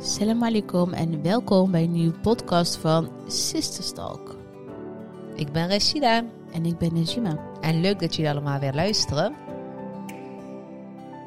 Salam 0.00 0.44
alaikum 0.44 0.92
en 0.92 1.22
welkom 1.22 1.70
bij 1.70 1.82
een 1.82 1.92
nieuwe 1.92 2.18
podcast 2.18 2.76
van 2.76 3.08
Sisterstalk. 3.26 4.36
Ik 5.34 5.52
ben 5.52 5.68
Rashida 5.68 6.22
En 6.52 6.66
ik 6.66 6.78
ben 6.78 6.94
Najima. 6.94 7.38
en 7.60 7.80
leuk 7.80 8.00
dat 8.00 8.16
jullie 8.16 8.30
allemaal 8.30 8.58
weer 8.58 8.74
luisteren. 8.74 9.34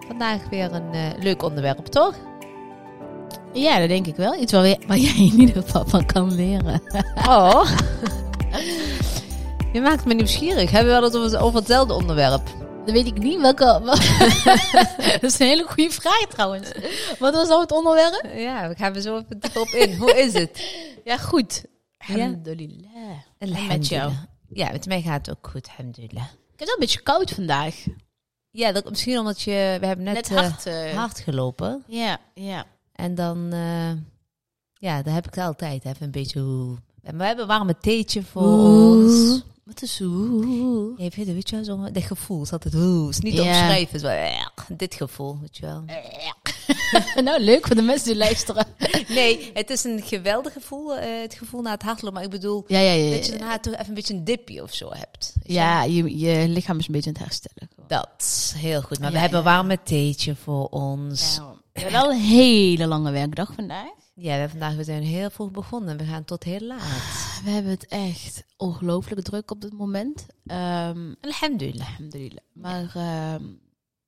Vandaag 0.07 0.49
weer 0.49 0.73
een 0.73 0.91
eh, 0.91 1.23
leuk 1.23 1.43
onderwerp, 1.43 1.85
toch? 1.85 2.15
Ja, 3.53 3.79
dat 3.79 3.87
denk 3.87 4.07
ik 4.07 4.15
wel. 4.15 4.35
Iets 4.35 4.51
waar, 4.51 4.77
waar 4.87 4.97
jij 4.97 5.15
in 5.15 5.39
ieder 5.39 5.63
geval 5.63 5.85
van 5.85 6.05
kan 6.05 6.35
leren. 6.35 6.81
Oh. 7.27 7.65
Je 9.73 9.81
maakt 9.81 10.05
me 10.05 10.13
nieuwsgierig. 10.13 10.71
Hebben 10.71 10.93
we 10.93 11.09
wel 11.11 11.23
het 11.23 11.37
over 11.37 11.59
hetzelfde 11.59 11.93
onderwerp? 11.93 12.41
Dat 12.85 12.93
weet 12.95 13.05
ik 13.05 13.17
niet. 13.17 13.41
Welke... 13.41 13.65
wel- 13.83 13.85
dat 15.21 15.23
is 15.23 15.39
een 15.39 15.47
hele 15.47 15.63
goede 15.67 15.91
vraag 15.91 16.25
trouwens. 16.29 16.71
Wat 17.19 17.33
was 17.33 17.47
nou 17.47 17.61
het 17.61 17.71
onderwerp? 17.71 18.25
Ja, 18.35 18.67
we 18.69 18.75
gaan 18.75 18.95
er 18.95 19.01
zo 19.01 19.17
even 19.29 19.61
op 19.61 19.67
in. 19.67 19.97
Hoe 19.97 20.13
is 20.19 20.33
het? 20.33 20.61
Ja, 21.03 21.17
goed. 21.17 21.65
Alhamdulillah. 21.97 23.67
Met 23.67 23.87
jou? 23.87 24.11
Ja, 24.49 24.71
met 24.71 24.85
mij 24.85 25.01
gaat 25.01 25.25
het 25.25 25.37
ook 25.37 25.47
goed, 25.51 25.67
alhamdulillah. 25.69 26.23
Ik 26.23 26.59
heb 26.59 26.67
wel 26.67 26.73
een 26.73 26.79
beetje 26.79 27.01
koud 27.01 27.31
vandaag. 27.31 27.75
Ja, 28.51 28.71
dat, 28.71 28.89
misschien 28.89 29.17
omdat 29.19 29.41
je... 29.41 29.77
We 29.79 29.85
hebben 29.85 30.05
net, 30.05 30.13
Net 30.13 30.29
eh, 30.29 30.37
hard. 30.37 30.65
eh, 30.65 30.93
hard 30.97 31.19
gelopen. 31.19 31.83
Ja, 31.87 32.17
ja. 32.33 32.65
En 32.93 33.15
dan... 33.15 33.47
eh, 33.51 33.91
ja, 34.73 35.01
dat 35.01 35.13
heb 35.13 35.27
ik 35.27 35.37
altijd. 35.37 35.85
Even 35.85 36.03
een 36.05 36.11
beetje... 36.11 36.41
Maar 37.01 37.17
we 37.17 37.23
hebben 37.25 37.43
een 37.43 37.49
warme 37.57 37.77
theetje 37.77 38.23
voor 38.23 38.41
ons. 38.59 39.43
Wat 39.63 39.81
is 39.81 39.99
weet 39.99 41.13
je, 41.15 41.33
weet 41.33 41.49
je 41.49 41.55
wel, 41.55 41.63
zo, 41.63 41.91
dat 41.91 42.03
gevoel 42.03 42.41
is 42.41 42.51
altijd, 42.51 42.75
oeh, 42.75 43.09
is 43.09 43.19
niet 43.19 43.35
te 43.35 43.41
omschrijven. 43.41 44.01
Het 44.01 44.31
eh, 44.69 44.77
dit 44.77 44.93
gevoel, 44.93 45.39
weet 45.41 45.57
je 45.57 45.65
wel. 45.65 45.83
nou, 47.23 47.41
leuk 47.41 47.67
voor 47.67 47.75
de 47.75 47.81
mensen 47.81 48.07
die 48.07 48.17
luisteren. 48.17 48.65
Nee, 49.07 49.51
het 49.53 49.69
is 49.69 49.83
een 49.83 50.01
geweldig 50.01 50.53
gevoel, 50.53 50.95
eh, 50.95 51.21
het 51.21 51.33
gevoel 51.33 51.61
na 51.61 51.71
het 51.71 51.81
hardlopen. 51.81 52.13
Maar 52.13 52.23
ik 52.23 52.29
bedoel, 52.29 52.63
Ja, 52.67 52.79
ja, 52.79 52.91
ja. 52.91 53.15
dat 53.15 53.25
je 53.25 53.31
daarna 53.31 53.59
toch 53.59 53.73
even 53.73 53.87
een 53.87 53.93
beetje 53.93 54.13
een 54.13 54.23
dipje 54.23 54.63
of 54.63 54.73
zo 54.73 54.89
hebt. 54.91 55.33
Ja, 55.43 55.83
je, 55.83 56.17
je 56.17 56.47
lichaam 56.47 56.79
is 56.79 56.87
een 56.87 56.93
beetje 56.93 57.09
aan 57.09 57.15
het 57.15 57.23
herstellen. 57.23 57.69
Dat 57.87 58.09
is 58.17 58.53
heel 58.55 58.81
goed. 58.81 58.99
Maar 58.99 59.11
we 59.11 59.17
hebben 59.17 59.37
een 59.37 59.43
warme 59.43 59.79
theetje 59.83 60.35
voor 60.35 60.67
ons. 60.67 61.35
Ja, 61.35 61.55
we 61.73 61.79
hebben 61.79 62.01
wel 62.01 62.11
een 62.11 62.19
hele 62.21 62.87
lange 62.87 63.11
werkdag 63.11 63.53
vandaag. 63.55 64.02
Ja, 64.15 64.39
we, 64.41 64.49
vandaag, 64.49 64.75
we 64.75 64.83
zijn 64.83 65.03
heel 65.03 65.29
vroeg 65.29 65.51
begonnen. 65.51 65.97
We 65.97 66.03
gaan 66.03 66.25
tot 66.25 66.43
heel 66.43 66.59
laat. 66.59 67.41
We 67.43 67.49
hebben 67.49 67.71
het 67.71 67.87
echt 67.87 68.43
ongelooflijk 68.57 69.21
druk 69.21 69.51
op 69.51 69.61
dit 69.61 69.73
moment. 69.73 70.25
Ehm 70.45 71.13
Alhamdulillah. 71.21 71.87
alhamdulillah. 71.87 72.43
Maar 72.53 72.91
ehm, 72.95 73.43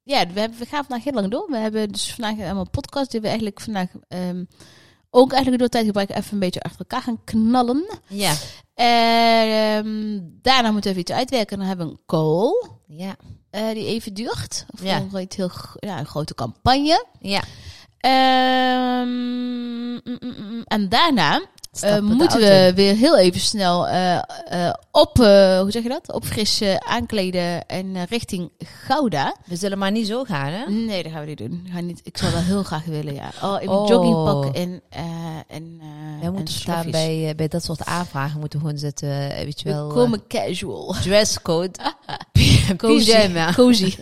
ja, 0.03 0.27
we, 0.27 0.39
hebben, 0.39 0.59
we 0.59 0.65
gaan 0.65 0.85
vandaag 0.85 1.03
heel 1.03 1.13
lang 1.13 1.31
door. 1.31 1.47
We 1.49 1.57
hebben 1.57 1.91
dus 1.91 2.13
vandaag 2.13 2.45
allemaal 2.45 2.69
podcast 2.69 3.11
die 3.11 3.19
we 3.21 3.27
eigenlijk 3.27 3.61
vandaag 3.61 3.89
ehm, 4.07 4.43
ook 5.09 5.29
eigenlijk 5.31 5.59
door 5.61 5.69
tijd 5.71 5.85
gebruiken 5.85 6.15
even 6.15 6.33
een 6.33 6.39
beetje 6.39 6.61
achter 6.61 6.79
elkaar 6.79 7.01
gaan 7.01 7.23
knallen. 7.23 7.89
Ja. 8.07 8.33
Ehm, 8.73 10.19
daarna 10.41 10.71
moeten 10.71 10.83
we 10.93 10.97
even 10.97 11.01
iets 11.01 11.11
uitwerken. 11.11 11.57
Dan 11.57 11.67
hebben 11.67 11.85
we 11.87 11.91
een 11.91 11.99
call 12.05 12.69
Ja. 12.87 13.15
eh, 13.49 13.69
die 13.73 13.85
even 13.85 14.13
duurt. 14.13 14.65
Of 14.73 14.83
Ja. 14.83 14.97
een, 15.11 15.21
iets 15.21 15.35
heel, 15.35 15.51
ja, 15.79 15.99
een 15.99 16.05
grote 16.05 16.35
campagne. 16.35 17.05
Ja. 17.19 17.43
Mm, 18.05 19.99
mm, 20.05 20.17
mm, 20.21 20.63
en 20.67 20.89
de 21.79 21.99
moeten 22.01 22.39
we 22.39 22.71
weer 22.75 22.95
heel 22.95 23.17
even 23.17 23.39
snel 23.39 23.87
eh, 23.87 24.15
eh, 24.15 24.73
op, 24.91 25.17
hoe 25.17 25.67
zeg 25.67 25.83
je 25.83 25.89
dat? 25.89 26.13
Opfrissen, 26.13 26.85
aankleden 26.85 27.67
en 27.67 28.05
richting 28.05 28.51
Gouda. 28.85 29.35
We 29.45 29.55
zullen 29.55 29.77
maar 29.77 29.91
niet 29.91 30.07
zo 30.07 30.23
gaan, 30.23 30.51
hè? 30.51 30.71
Nee, 30.71 31.03
dat 31.03 31.11
gaan 31.11 31.21
we 31.21 31.27
niet 31.27 31.37
doen. 31.37 31.67
Gaan 31.71 31.85
niet, 31.85 32.01
ik 32.03 32.17
zou 32.17 32.31
wel 32.31 32.41
heel 32.41 32.63
graag 32.63 32.85
willen, 32.85 33.13
ja. 33.13 33.31
Oh, 33.41 33.61
in 33.61 33.73
Oh. 33.75 33.87
joggingpak 33.87 34.55
en, 34.55 34.81
en, 35.47 35.81
We 36.19 36.25
en 36.25 36.33
moeten 36.33 36.53
staan 36.53 36.91
bij, 36.91 37.33
bij 37.35 37.47
dat 37.47 37.63
soort 37.63 37.85
aanvragen. 37.85 38.39
moeten 38.39 38.59
we 38.59 38.65
gewoon 38.65 38.79
zetten, 38.79 39.31
eh, 39.31 39.43
weet 39.43 39.61
je 39.61 39.69
wel... 39.69 39.87
We 39.87 39.93
komen 39.93 40.27
casual. 40.27 40.95
Dresscode. 41.01 41.71
Pyjama. 42.77 43.53
Cozy. 43.53 43.95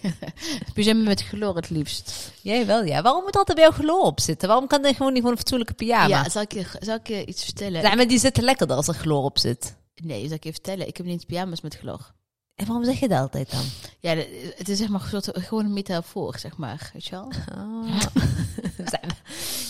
Pyjama 0.73 1.03
met 1.13 1.23
chloor 1.23 1.55
het 1.55 1.69
liefst. 1.69 2.31
Jij 2.41 2.65
wel, 2.65 2.83
ja. 2.83 3.01
Waarom 3.01 3.23
moet 3.23 3.35
altijd 3.35 3.57
bij 3.57 3.67
jou 3.67 3.79
chloor 3.79 4.01
op 4.01 4.19
zitten? 4.19 4.47
Waarom 4.47 4.67
kan 4.67 4.85
er 4.85 4.95
gewoon 4.95 5.07
niet 5.07 5.17
gewoon 5.21 5.31
een 5.31 5.37
fatsoenlijke 5.37 5.73
pyjama? 5.73 6.07
Ja, 6.07 6.29
zal 6.29 6.41
ik, 6.41 6.53
je, 6.53 6.65
zal 6.79 6.95
ik 6.95 7.07
je 7.07 7.25
iets 7.25 7.43
vertellen? 7.43 7.62
Ja, 7.71 7.95
maar 7.95 8.07
die 8.07 8.19
zitten 8.19 8.43
lekkerder 8.43 8.75
als 8.75 8.87
er 8.87 8.93
chloor 8.93 9.23
op 9.23 9.37
zit. 9.37 9.75
Nee, 9.95 10.27
zal 10.27 10.35
ik 10.35 10.43
je 10.43 10.51
vertellen? 10.51 10.87
Ik 10.87 10.97
heb 10.97 11.05
niet 11.05 11.25
pyjama's 11.25 11.61
met 11.61 11.75
chloor. 11.75 12.13
En 12.55 12.65
waarom 12.65 12.85
zeg 12.85 12.99
je 12.99 13.07
dat 13.07 13.19
altijd 13.19 13.51
dan? 13.51 13.63
Ja, 13.99 14.15
het 14.57 14.69
is 14.69 14.77
zeg 14.77 14.87
maar 14.89 15.07
soort, 15.09 15.29
gewoon 15.33 15.65
een 15.65 15.73
metafoor, 15.73 16.39
zeg 16.39 16.57
maar. 16.57 16.89
Weet 16.93 17.05
je 17.05 17.11
wel? 17.11 17.31
Oh. 17.57 17.97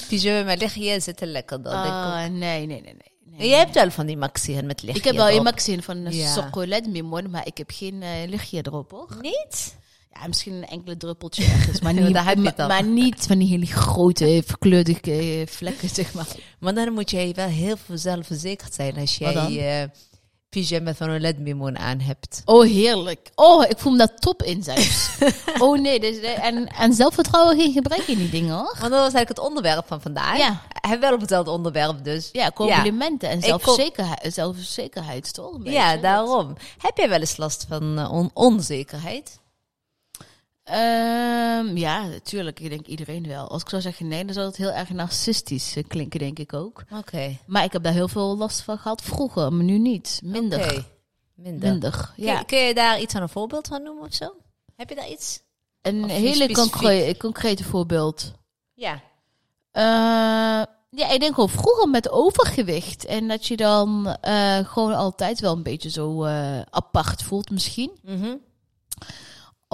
Pyjama 0.07 0.53
liggen 0.53 0.81
hier 0.81 1.01
zitten 1.01 1.27
lekkerder. 1.27 1.71
Ah, 1.71 2.19
nee, 2.19 2.29
nee, 2.29 2.65
nee, 2.65 2.81
nee. 2.81 2.95
nee. 3.23 3.49
Jij 3.49 3.57
hebt 3.57 3.73
wel 3.73 3.91
van 3.91 4.05
die 4.05 4.17
maxi 4.17 4.61
met 4.61 4.81
lichtje 4.81 4.99
ik 4.99 5.03
heb 5.03 5.15
wel 5.15 5.29
een 5.37 5.43
maxin 5.43 5.83
van 5.83 6.11
Ja. 6.11 6.31
chocolade 6.31 6.89
mimon, 6.89 7.29
maar 7.29 7.47
ik 7.47 7.57
heb 7.57 7.69
geen 7.73 8.01
eh, 8.01 8.09
lichtje 8.27 8.61
erop, 8.65 8.91
hoor. 8.91 9.17
Niet? 9.21 9.75
Ja, 10.22 10.28
misschien 10.28 10.53
een 10.53 10.66
enkele 10.68 10.97
druppeltje 10.97 11.44
ergens, 11.44 11.81
maar 11.81 11.94
niet, 12.01 12.13
daar 12.13 12.25
heb 12.25 12.38
je 12.38 12.53
dan. 12.56 12.68
maar 12.68 12.84
niet 12.84 13.25
van 13.28 13.38
die 13.38 13.47
hele 13.47 13.66
grote, 13.66 14.44
verkleurde 14.46 15.00
eh, 15.01 15.47
vlekken, 15.47 15.90
zeg 15.90 16.13
maar. 16.13 16.28
Maar 16.59 16.74
dan 16.74 16.94
moet 16.94 17.12
jij 17.12 17.31
wel 17.35 17.47
heel 17.47 17.78
veel 17.85 17.97
zelfverzekerd 17.97 18.74
zijn 18.74 18.97
als 18.97 19.18
jij 19.18 19.81
eh 19.81 19.90
pyjama 20.50 20.94
van 20.96 21.09
een 21.09 21.22
ledmimoen 21.22 21.78
aan 21.78 22.00
hebt. 22.00 22.41
Oh, 22.46 22.63
heerlijk. 22.66 23.29
Oh, 23.35 23.63
ik 23.69 23.78
voel 23.78 23.91
me 23.91 23.97
daar 23.97 24.16
top 24.16 24.44
in 24.44 24.63
zelfs. 24.63 25.09
oh 25.63 25.79
nee, 25.79 26.00
dus, 26.00 26.18
eh, 26.19 26.44
en, 26.45 26.68
en 26.68 26.94
zelfvertrouwen 26.94 27.57
geen 27.59 27.72
gebrek 27.72 27.97
in 28.07 28.18
die 28.18 28.30
dingen, 28.30 28.53
hoor. 28.56 28.63
Want 28.80 28.80
dat 28.80 28.90
was 28.90 29.00
eigenlijk 29.13 29.30
het 29.30 29.40
onderwerp 29.40 29.88
van 29.88 30.01
vandaag. 30.01 30.38
Ja. 30.38 30.62
Hebben 30.69 31.00
wel 31.00 31.13
op 31.13 31.19
hetzelfde 31.19 31.51
onderwerp 31.51 32.03
dus. 32.03 32.30
Ja, 32.31 32.51
complimenten 32.51 33.30
en 33.30 33.41
zelfverzekerheid, 33.41 34.34
zelfverzekerheid, 34.34 35.34
toch? 35.34 35.57
Beetje, 35.57 35.72
Ja, 35.72 35.94
dat- 35.94 36.01
daarom. 36.01 36.53
Heb 36.78 36.97
jij 36.97 37.09
wel 37.09 37.19
eens 37.19 37.38
last 37.38 37.66
van 37.69 38.00
eh, 38.00 38.12
on- 38.12 38.31
onzekerheid? 38.34 39.40
Ehm, 40.63 41.78
ja, 41.78 42.06
natuurlijk. 42.07 42.59
Ik 42.59 42.69
denk 42.69 42.88
iedereen 42.88 43.28
wel. 43.28 43.47
Als 43.47 43.62
ik 43.62 43.69
zou 43.69 43.81
zeggen 43.81 44.07
nee, 44.07 44.25
dan 44.25 44.34
zou 44.34 44.47
het 44.47 44.56
heel 44.57 44.72
erg 44.72 44.90
narcistisch 44.90 45.75
eh, 45.75 45.84
klinken, 45.88 46.19
denk 46.19 46.40
ik 46.40 46.53
ook. 46.53 46.84
Oké. 46.97 47.38
Maar 47.47 47.63
ik 47.63 47.72
heb 47.74 47.84
daar 47.84 47.94
heel 47.94 48.07
veel 48.07 48.38
last 48.38 48.62
van 48.62 48.78
gehad 48.78 49.01
vroeger, 49.01 49.53
maar 49.53 49.63
nu 49.66 49.78
niet. 49.78 50.19
Minder. 50.24 50.85
Minder. 51.35 51.69
Minder. 51.72 52.12
Kun, 52.16 52.24
Ja. 52.25 52.44
kun 52.44 52.57
je 52.59 52.74
daar 52.74 53.00
iets 53.01 53.16
aan 53.16 53.22
een 53.22 53.29
voorbeeld 53.29 53.68
van 53.68 53.84
noemen 53.84 54.03
of 54.06 54.13
zo? 54.13 54.35
Heb 54.75 54.90
je 54.90 54.96
daar 54.96 55.09
iets? 55.09 55.41
Een 55.81 56.09
hele 56.09 56.51
concre 56.53 57.16
concrete 57.18 57.63
voorbeeld. 57.63 58.31
Ja. 58.74 58.94
Eh, 59.72 59.84
ja, 60.90 61.09
ik 61.12 61.19
denk 61.19 61.34
gewoon 61.34 61.50
vroeger 61.50 61.90
met 61.90 62.09
overgewicht. 62.09 63.06
En 63.06 63.28
dat 63.28 63.47
je 63.47 63.57
dan 63.57 64.07
eh, 64.22 64.57
gewoon 64.57 64.94
altijd 64.95 65.40
wel 65.40 65.53
een 65.56 65.63
beetje 65.63 65.90
zo 65.90 66.25
apart 66.69 67.24
voelt 67.24 67.50
misschien. 67.50 67.91
Mhm. 68.01 68.35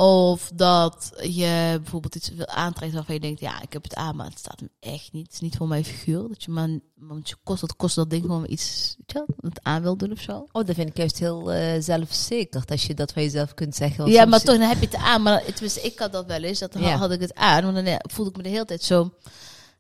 Of 0.02 0.52
dat 0.54 1.12
je 1.22 1.78
bijvoorbeeld 1.82 2.16
iets 2.16 2.30
wil 2.30 2.48
aantrekken 2.48 2.98
waarvan 2.98 3.16
je 3.16 3.22
denkt, 3.22 3.40
ja, 3.40 3.62
ik 3.62 3.74
heb 3.74 3.84
het 3.84 3.96
aan, 3.96 4.16
maar 4.16 4.26
het 4.26 4.40
staat 4.40 4.60
hem 4.60 4.70
echt 4.80 5.12
niet. 5.12 5.26
Het 5.26 5.34
is 5.34 5.40
niet 5.40 5.58
voor 5.58 5.68
mijn 5.68 5.86
figuur. 5.86 6.28
Dat 6.28 6.44
je 6.44 6.52
maar, 6.52 6.70
want 6.96 7.30
je 7.30 7.36
kost 7.44 7.62
dat, 7.62 7.76
kost 7.76 7.96
dat 7.96 8.10
ding 8.10 8.22
gewoon 8.22 8.46
iets, 8.48 8.96
weet 8.98 9.12
je 9.12 9.34
het 9.42 9.60
aan 9.64 9.82
wil 9.82 9.98
doen 9.98 10.12
of 10.12 10.20
zo. 10.20 10.48
Oh, 10.52 10.66
dat 10.66 10.76
vind 10.76 10.90
ik 10.90 10.98
juist 10.98 11.20
heel 11.20 11.52
eh 11.52 11.82
zelfverzekerd 11.82 12.72
als 12.72 12.86
je 12.86 12.94
dat 12.94 13.12
van 13.12 13.24
jezelf 13.24 13.54
kunt 13.54 13.76
zeggen. 13.76 14.06
Ja, 14.12 14.26
maar 14.26 14.42
toch, 14.42 14.58
dan 14.58 14.68
heb 14.68 14.80
je 14.80 14.86
het 14.86 14.96
aan. 14.96 15.22
Maar 15.22 15.44
ik 15.82 16.00
had 16.00 16.12
dat 16.12 16.26
wel 16.26 16.44
eens, 16.44 16.60
dat 16.60 16.74
Ja. 16.78 16.96
had 16.98 17.12
ik 17.12 17.22
het 17.22 17.36
aan. 17.36 17.64
Want 17.74 17.86
dan 17.86 18.00
voelde 18.02 18.32
ik 18.32 18.38
me 18.38 18.44
de 18.44 18.50
hele 18.50 18.66
tijd 18.66 18.84
zo 18.84 19.14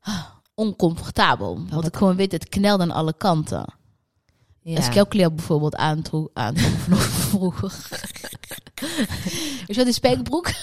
ah, 0.01 0.25
oncomfortabel. 0.53 1.59
Want 1.69 1.87
ik 1.87 1.95
gewoon 1.95 2.15
weet, 2.15 2.31
het 2.31 2.49
knelde 2.49 2.83
aan 2.83 2.91
alle 2.91 3.13
kanten. 3.13 3.73
Ja. 4.61 4.75
Als 4.75 4.87
ik 4.87 4.93
jouw 4.93 5.05
kleur 5.05 5.33
bijvoorbeeld 5.33 5.75
aantrok, 5.75 6.29
aantrok 6.33 6.71
vanaf 6.85 7.03
vroeger. 7.03 7.73
Is 9.67 9.75
dat 9.75 9.85
die 9.85 9.93
spijkerbroek? 9.93 10.49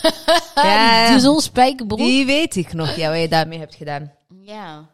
Ja. 0.55 1.11
die 1.11 1.21
zo'n 1.21 1.41
spijkerbroek. 1.41 1.99
Die 1.99 2.27
weet 2.27 2.57
ik 2.57 2.73
nog, 2.73 2.97
ja, 2.97 3.11
wat 3.11 3.21
je 3.21 3.29
daarmee 3.29 3.59
hebt 3.59 3.75
gedaan. 3.75 4.13
Ja. 4.41 4.89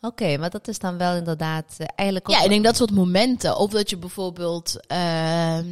Oké, 0.00 0.36
maar 0.36 0.50
dat 0.50 0.68
is 0.68 0.78
dan 0.78 0.98
wel 0.98 1.14
inderdaad 1.16 1.74
eh, 1.78 1.86
eigenlijk 1.94 2.28
ook... 2.30 2.36
Ja, 2.36 2.42
ik 2.42 2.50
denk 2.50 2.64
dat 2.64 2.76
soort 2.76 2.90
momenten. 2.90 3.56
Of 3.56 3.70
dat 3.70 3.90
je 3.90 3.96
bijvoorbeeld 3.96 4.86
ehm, 4.86 5.66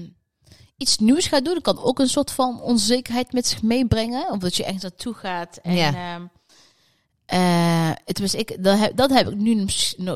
iets 0.77 0.99
nieuws 0.99 1.27
gaat 1.27 1.45
doen. 1.45 1.55
Dat 1.55 1.63
kan 1.63 1.83
ook 1.85 1.99
een 1.99 2.09
soort 2.09 2.31
van 2.31 2.61
onzekerheid 2.63 3.33
met 3.33 3.47
zich 3.47 3.63
meebrengen. 3.63 4.31
Of 4.31 4.39
dat 4.39 4.57
je 4.57 4.65
ergens 4.65 4.83
naartoe 4.83 5.15
gaat. 5.15 5.59
En, 5.63 5.75
Ja. 5.75 5.95
ehm, 5.95 6.23
eh, 7.27 7.91
het 8.05 8.19
was 8.21 8.35
ik, 8.35 8.65
dat, 8.65 8.79
heb, 8.79 8.97
dat 8.97 9.11
heb 9.11 9.29
ik 9.29 9.37
nu 9.37 9.67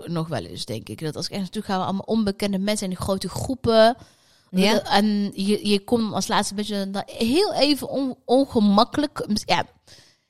nog- 0.07 0.29
wel 0.29 0.45
eens, 0.45 0.65
denk 0.65 0.89
ik. 0.89 1.01
Dat 1.01 1.17
als 1.17 1.25
ik 1.27 1.31
ergens 1.33 1.51
naartoe 1.51 1.75
ga, 1.75 1.83
allemaal 1.83 2.05
onbekende 2.07 2.59
mensen 2.59 2.91
in 2.91 2.97
grote 2.97 3.29
groepen. 3.29 3.97
Ja? 4.61 4.83
En 4.83 5.33
je, 5.35 5.69
je 5.69 5.81
komt 5.85 6.13
als 6.15 6.29
laatste 6.29 6.55
beetje 6.55 7.05
heel 7.07 7.55
even 7.55 7.89
on- 7.89 8.17
ongemakkelijk. 8.25 9.27
Ja, 9.45 9.65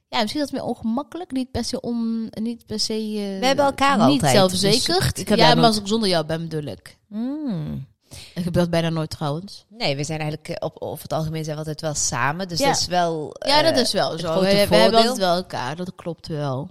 ja, 0.08 0.20
misschien 0.20 0.42
is 0.42 0.50
het 0.50 0.60
meer 0.60 0.68
ongemakkelijk. 0.68 1.30
Niet 1.32 1.50
per 1.50 1.64
se 1.64 1.80
on, 1.80 2.28
niet 2.40 2.66
per 2.66 2.80
se. 2.80 2.92
eh, 2.94 3.38
We 3.40 3.46
hebben 3.46 3.64
elkaar 3.64 3.96
niet 3.98 4.06
altijd, 4.22 4.32
zelfverzekerd. 4.32 5.26
dus 5.26 5.36
ja, 5.36 5.54
maar 5.54 5.64
als 5.64 5.78
ik 5.78 5.86
zonder 5.86 6.08
jou 6.08 6.26
ben, 6.26 6.48
bedoel 6.48 6.72
ik. 6.72 6.98
Mm. 7.08 7.86
Dat 8.34 8.42
gebeurt 8.44 8.70
bijna 8.70 8.88
nooit 8.88 9.10
trouwens. 9.10 9.64
Nee, 9.68 9.96
we 9.96 10.04
zijn 10.04 10.20
eigenlijk 10.20 10.48
eh, 10.48 10.66
op, 10.66 10.76
over 10.82 11.02
het 11.02 11.12
algemeen 11.12 11.44
zijn 11.44 11.56
we 11.56 11.60
altijd 11.62 11.80
wel 11.80 11.94
samen. 11.94 12.48
Dus 12.48 12.58
Ja. 12.58 12.66
dat 12.66 12.76
is 12.76 12.86
wel... 12.86 13.36
Ja, 13.46 13.58
eh, 13.58 13.64
dat 13.64 13.76
is 13.76 13.92
wel 13.92 14.18
zo. 14.18 14.34
We, 14.34 14.40
we 14.40 14.46
hebben 14.76 14.92
altijd 14.98 15.16
wel 15.18 15.36
elkaar. 15.36 15.76
Dat 15.76 15.94
klopt 15.94 16.26
wel. 16.26 16.70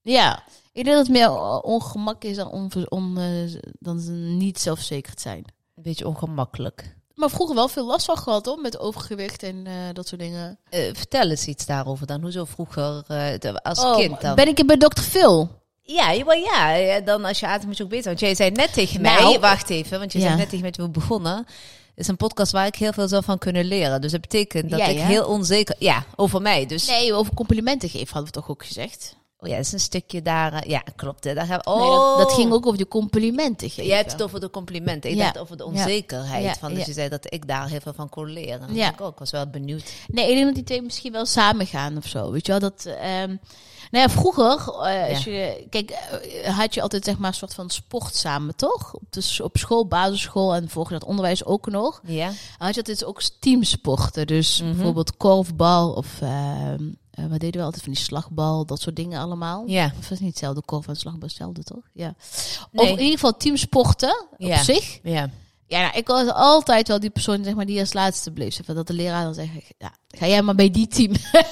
Ja, 0.00 0.42
ik 0.72 0.84
denk 0.84 0.96
dat 0.96 1.06
het 1.06 1.16
meer 1.16 1.26
eh, 1.26 1.58
ongemak 1.62 2.24
is 2.24 2.36
dan, 2.36 2.50
on, 2.50 2.70
on, 2.88 3.18
eh, 3.18 3.60
dan 3.78 4.00
ze 4.00 4.10
niet 4.12 4.60
zelfverzekerd 4.60 5.20
zijn. 5.20 5.44
Een 5.76 5.82
beetje 5.82 6.06
ongemakkelijk. 6.06 6.96
Maar 7.14 7.30
vroeger 7.30 7.54
wel 7.54 7.68
veel 7.68 7.86
last 7.86 8.04
van 8.06 8.18
gehad 8.18 8.46
hoor, 8.46 8.58
met 8.58 8.78
overgewicht 8.78 9.42
en 9.42 9.66
eh, 9.66 9.72
dat 9.92 10.08
soort 10.08 10.20
dingen. 10.20 10.58
Eh, 10.68 10.80
vertel 10.92 11.30
eens 11.30 11.46
iets 11.46 11.66
daarover 11.66 12.06
dan. 12.06 12.20
Hoezo 12.22 12.44
vroeger 12.44 13.04
eh, 13.06 13.54
als 13.62 13.84
Oh, 13.84 13.96
kind 13.96 14.20
dan? 14.20 14.34
Ben 14.34 14.48
ik 14.48 14.66
bij 14.66 14.76
dokter 14.76 15.04
Phil? 15.04 15.60
Ja, 15.82 16.10
ja, 16.10 17.00
dan 17.00 17.24
als 17.24 17.40
je 17.40 17.58
ook 17.82 17.88
beter. 17.88 18.04
Want 18.06 18.20
jij 18.20 18.34
zei 18.34 18.50
net 18.50 18.72
tegen 18.72 19.00
Nou, 19.00 19.22
mij, 19.30 19.40
wacht 19.40 19.70
even, 19.70 19.98
want 19.98 20.12
je 20.12 20.18
ja. 20.18 20.24
zei 20.24 20.36
net 20.36 20.48
tegen 20.48 20.60
mij 20.60 20.70
toen 20.70 20.86
we 20.86 20.90
begonnen. 20.90 21.36
Het 21.36 22.00
is 22.04 22.08
een 22.08 22.16
podcast 22.16 22.52
waar 22.52 22.66
ik 22.66 22.74
heel 22.74 22.92
veel 22.92 23.08
zou 23.08 23.24
van 23.24 23.38
kunnen 23.38 23.64
leren. 23.64 24.00
Dus 24.00 24.12
dat 24.12 24.20
betekent 24.20 24.70
dat 24.70 24.80
ik 24.80 24.98
heel 24.98 25.26
onzeker... 25.26 25.74
Ja, 25.78 26.04
over 26.16 26.42
mij. 26.42 26.66
Dus 26.66 26.86
Nee, 26.86 27.12
over 27.12 27.34
complimenten 27.34 27.88
geven 27.88 28.12
hadden 28.12 28.32
we 28.32 28.40
toch 28.40 28.50
ook 28.50 28.64
gezegd. 28.64 29.16
Oh 29.42 29.48
ja, 29.48 29.56
dat 29.56 29.64
is 29.64 29.72
een 29.72 29.80
stukje 29.80 30.22
daar... 30.22 30.52
eh, 30.52 30.70
ja, 30.70 30.82
klopt. 30.96 31.24
Hè, 31.24 31.34
daar 31.34 31.46
gaan 31.46 31.58
we, 31.58 31.70
oh, 31.70 31.80
Nee, 31.80 31.90
dat, 31.90 32.18
dat 32.18 32.32
ging 32.32 32.52
ook 32.52 32.66
over 32.66 32.78
de 32.78 32.88
complimenten 32.88 33.68
geven. 33.70 33.86
Jij 33.86 33.96
hebt 33.96 34.12
het 34.12 34.22
over 34.22 34.40
de 34.40 34.50
complimenten. 34.50 35.10
Ik 35.10 35.16
Ja. 35.16 35.22
dacht 35.24 35.38
over 35.38 35.56
de 35.56 35.64
onzekerheid. 35.64 36.44
Ja, 36.44 36.54
Van, 36.54 36.74
dus 36.74 36.86
je 36.86 36.92
zei 36.92 37.08
dat 37.08 37.32
ik 37.32 37.48
daar 37.48 37.68
heel 37.68 37.80
veel 37.80 37.92
van 37.94 38.08
kon 38.08 38.30
leren. 38.30 38.74
Ja. 38.74 38.90
Ik 38.92 39.00
ook. 39.00 39.18
was 39.18 39.30
wel 39.30 39.46
benieuwd. 39.46 39.92
Nee, 40.08 40.28
ik 40.28 40.34
denk 40.34 40.44
dat 40.46 40.54
die 40.54 40.64
twee 40.64 40.82
misschien 40.82 41.12
wel 41.12 41.26
samen 41.26 41.66
gaan 41.66 41.96
of 41.96 42.06
zo. 42.06 42.30
Weet 42.30 42.46
je 42.46 42.52
wel, 42.52 42.60
dat... 42.60 42.84
ehm 42.84 43.36
nou 43.90 44.08
ja, 44.08 44.10
vroeger, 44.14 44.58
eh, 44.84 45.08
als 45.08 45.24
je, 45.24 45.66
kijk, 45.70 45.90
eh, 45.90 46.56
had 46.58 46.74
je 46.74 46.82
altijd 46.82 47.04
zeg 47.04 47.18
maar 47.18 47.28
een 47.28 47.34
soort 47.36 47.54
van 47.54 47.70
sport 47.70 48.14
samen, 48.16 48.56
toch? 48.56 48.94
Op, 48.94 49.02
de, 49.10 49.20
s- 49.20 49.40
op 49.40 49.56
school, 49.56 49.86
basisschool 49.86 50.54
en 50.54 50.68
volgens 50.68 50.98
dat 51.00 51.08
onderwijs 51.08 51.44
ook 51.44 51.66
nog. 51.70 52.00
Ja? 52.04 52.26
had 52.58 52.74
je 52.74 52.80
altijd 52.80 53.04
ook 53.04 53.22
teamsporten. 53.22 54.26
Dus 54.26 54.60
Mhm. 54.62 54.72
bijvoorbeeld 54.74 55.16
korfbal 55.16 55.92
of 55.92 56.20
ehm, 56.20 56.84
wat 57.28 57.40
deden 57.40 57.60
we 57.60 57.66
altijd 57.66 57.82
van 57.84 57.92
die 57.92 58.02
slagbal, 58.02 58.66
dat 58.66 58.80
soort 58.80 58.96
dingen 58.96 59.20
allemaal. 59.20 59.64
Ja. 59.66 59.84
Of 59.84 59.92
was 60.00 60.08
het 60.08 60.20
niet 60.20 60.28
hetzelfde, 60.30 60.62
korf 60.64 60.88
en 60.88 60.96
slagbal 60.96 61.28
hetzelfde 61.28 61.62
toch? 61.62 61.82
Ja. 61.92 62.14
Nee. 62.70 62.84
Of 62.84 62.88
in 62.90 62.98
ieder 62.98 63.12
geval 63.18 63.36
teamsporten 63.36 64.26
Ja. 64.38 64.56
op 64.58 64.62
zich. 64.64 64.98
Ja. 65.02 65.28
Ja, 65.66 65.80
nou, 65.80 65.96
ik 65.96 66.06
was 66.06 66.28
altijd 66.28 66.88
wel 66.88 67.00
die 67.00 67.10
persoon 67.10 67.44
zeg 67.44 67.54
maar, 67.54 67.66
die 67.66 67.80
als 67.80 67.92
laatste 67.92 68.30
bleef. 68.30 68.54
Zeg 68.54 68.66
maar, 68.66 68.76
dat 68.76 68.86
de 68.86 68.92
leraar 68.92 69.24
dan 69.24 69.34
zegt, 69.34 69.50
ja, 69.78 69.92
ga 70.08 70.26
jij 70.26 70.42
maar 70.42 70.54
bij 70.54 70.70
die 70.70 70.86
team. 70.86 71.12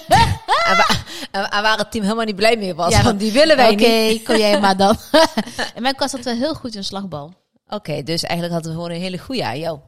En, 0.64 0.76
wa- 0.76 0.96
en- 1.30 1.50
en 1.50 1.62
waar 1.62 1.78
het 1.78 1.90
team 1.90 2.04
helemaal 2.04 2.24
niet 2.24 2.36
blij 2.36 2.56
mee 2.56 2.74
was. 2.74 2.92
Ja, 2.92 3.02
want 3.02 3.20
die 3.20 3.32
willen 3.32 3.56
wij 3.56 3.72
Oké, 3.72 3.88
niet. 3.88 4.22
kom 4.26 4.36
jij 4.36 4.60
maar 4.60 4.76
dan. 4.76 4.96
en 5.74 5.82
mijn 5.82 5.94
was 5.98 6.14
altijd 6.14 6.24
wel 6.38 6.46
heel 6.46 6.54
goed 6.54 6.74
in 6.74 6.84
slagbal. 6.84 7.32
Oké, 7.68 8.02
dus 8.02 8.22
eigenlijk 8.22 8.52
hadden 8.52 8.72
we 8.72 8.78
gewoon 8.78 8.94
een 8.94 9.00
hele 9.02 9.18
goede 9.18 9.44
aan 9.44 9.58
jou. 9.58 9.78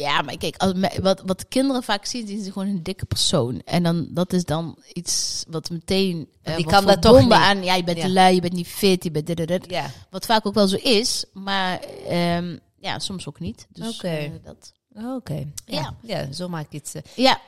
Ja, 0.00 0.22
maar 0.22 0.36
kijk, 0.36 0.56
als 0.56 0.72
wat, 1.00 1.22
wat 1.26 1.48
kinderen 1.48 1.82
vaak 1.82 2.04
zien, 2.04 2.26
zien 2.26 2.42
ze 2.44 2.52
gewoon 2.52 2.68
een 2.68 2.82
dikke 2.82 3.04
persoon. 3.06 3.60
En 3.64 3.82
dan, 3.82 4.08
dat 4.10 4.32
is 4.32 4.44
dan 4.44 4.78
iets 4.92 5.44
wat 5.48 5.70
meteen... 5.70 6.28
eh, 6.42 6.56
Die 6.56 6.66
kan 6.66 6.86
dat 6.86 7.02
toch 7.02 7.22
niet. 7.22 7.32
aan, 7.32 7.62
ja, 7.64 7.74
je 7.74 7.84
bent 7.84 7.96
Ja. 7.98 8.04
te 8.04 8.10
lui, 8.10 8.34
je 8.34 8.40
bent 8.40 8.52
niet 8.52 8.68
fit, 8.68 9.04
je 9.04 9.10
bent 9.10 9.26
dit, 9.26 9.36
dit, 9.36 9.48
dit. 9.48 9.64
Ja. 9.70 9.90
Wat 10.10 10.26
vaak 10.26 10.46
ook 10.46 10.54
wel 10.54 10.68
zo 10.68 10.76
is, 10.76 11.24
maar 11.32 11.80
ehm, 12.08 12.56
ja, 12.78 12.98
soms 12.98 13.28
ook 13.28 13.40
niet. 13.40 13.66
Dus, 13.72 13.94
Oké. 13.96 14.08
eh, 14.08 14.30
dat, 14.44 14.72
Oké. 15.16 15.34
Ja. 15.34 15.44
Ja. 15.80 15.94
ja, 16.02 16.32
zo 16.32 16.48
maak 16.48 16.66
ik 16.72 16.72
het. 16.84 16.94
eh. 16.94 17.02
ja. 17.24 17.40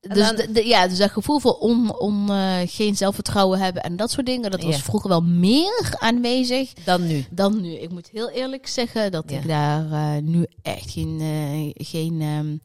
Dus, 0.00 0.26
dan- 0.26 0.36
de- 0.36 0.52
de- 0.52 0.66
ja, 0.66 0.88
dus 0.88 0.98
dat 0.98 1.10
gevoel 1.10 1.38
voor 1.38 1.58
on, 1.58 1.98
on, 1.98 2.30
eh, 2.30 2.56
geen 2.66 2.96
zelfvertrouwen 2.96 3.58
hebben 3.58 3.82
en 3.82 3.96
dat 3.96 4.10
soort 4.10 4.26
dingen, 4.26 4.50
dat 4.50 4.62
was 4.62 4.76
Ja. 4.76 4.82
vroeger 4.82 5.08
wel 5.08 5.22
meer 5.22 5.94
aanwezig 5.98 6.72
Dan 6.72 7.06
nu. 7.06 7.24
dan 7.30 7.60
nu. 7.60 7.72
Ik 7.72 7.90
moet 7.90 8.08
heel 8.12 8.30
eerlijk 8.30 8.66
zeggen 8.66 9.12
dat 9.12 9.24
Ja. 9.30 9.38
ik 9.38 9.48
daar 9.48 9.92
eh, 9.92 10.22
nu 10.22 10.46
echt 10.62 10.90
geen, 10.90 11.18
eh, 11.20 11.86
geen 11.86 12.20
ehm, 12.20 12.56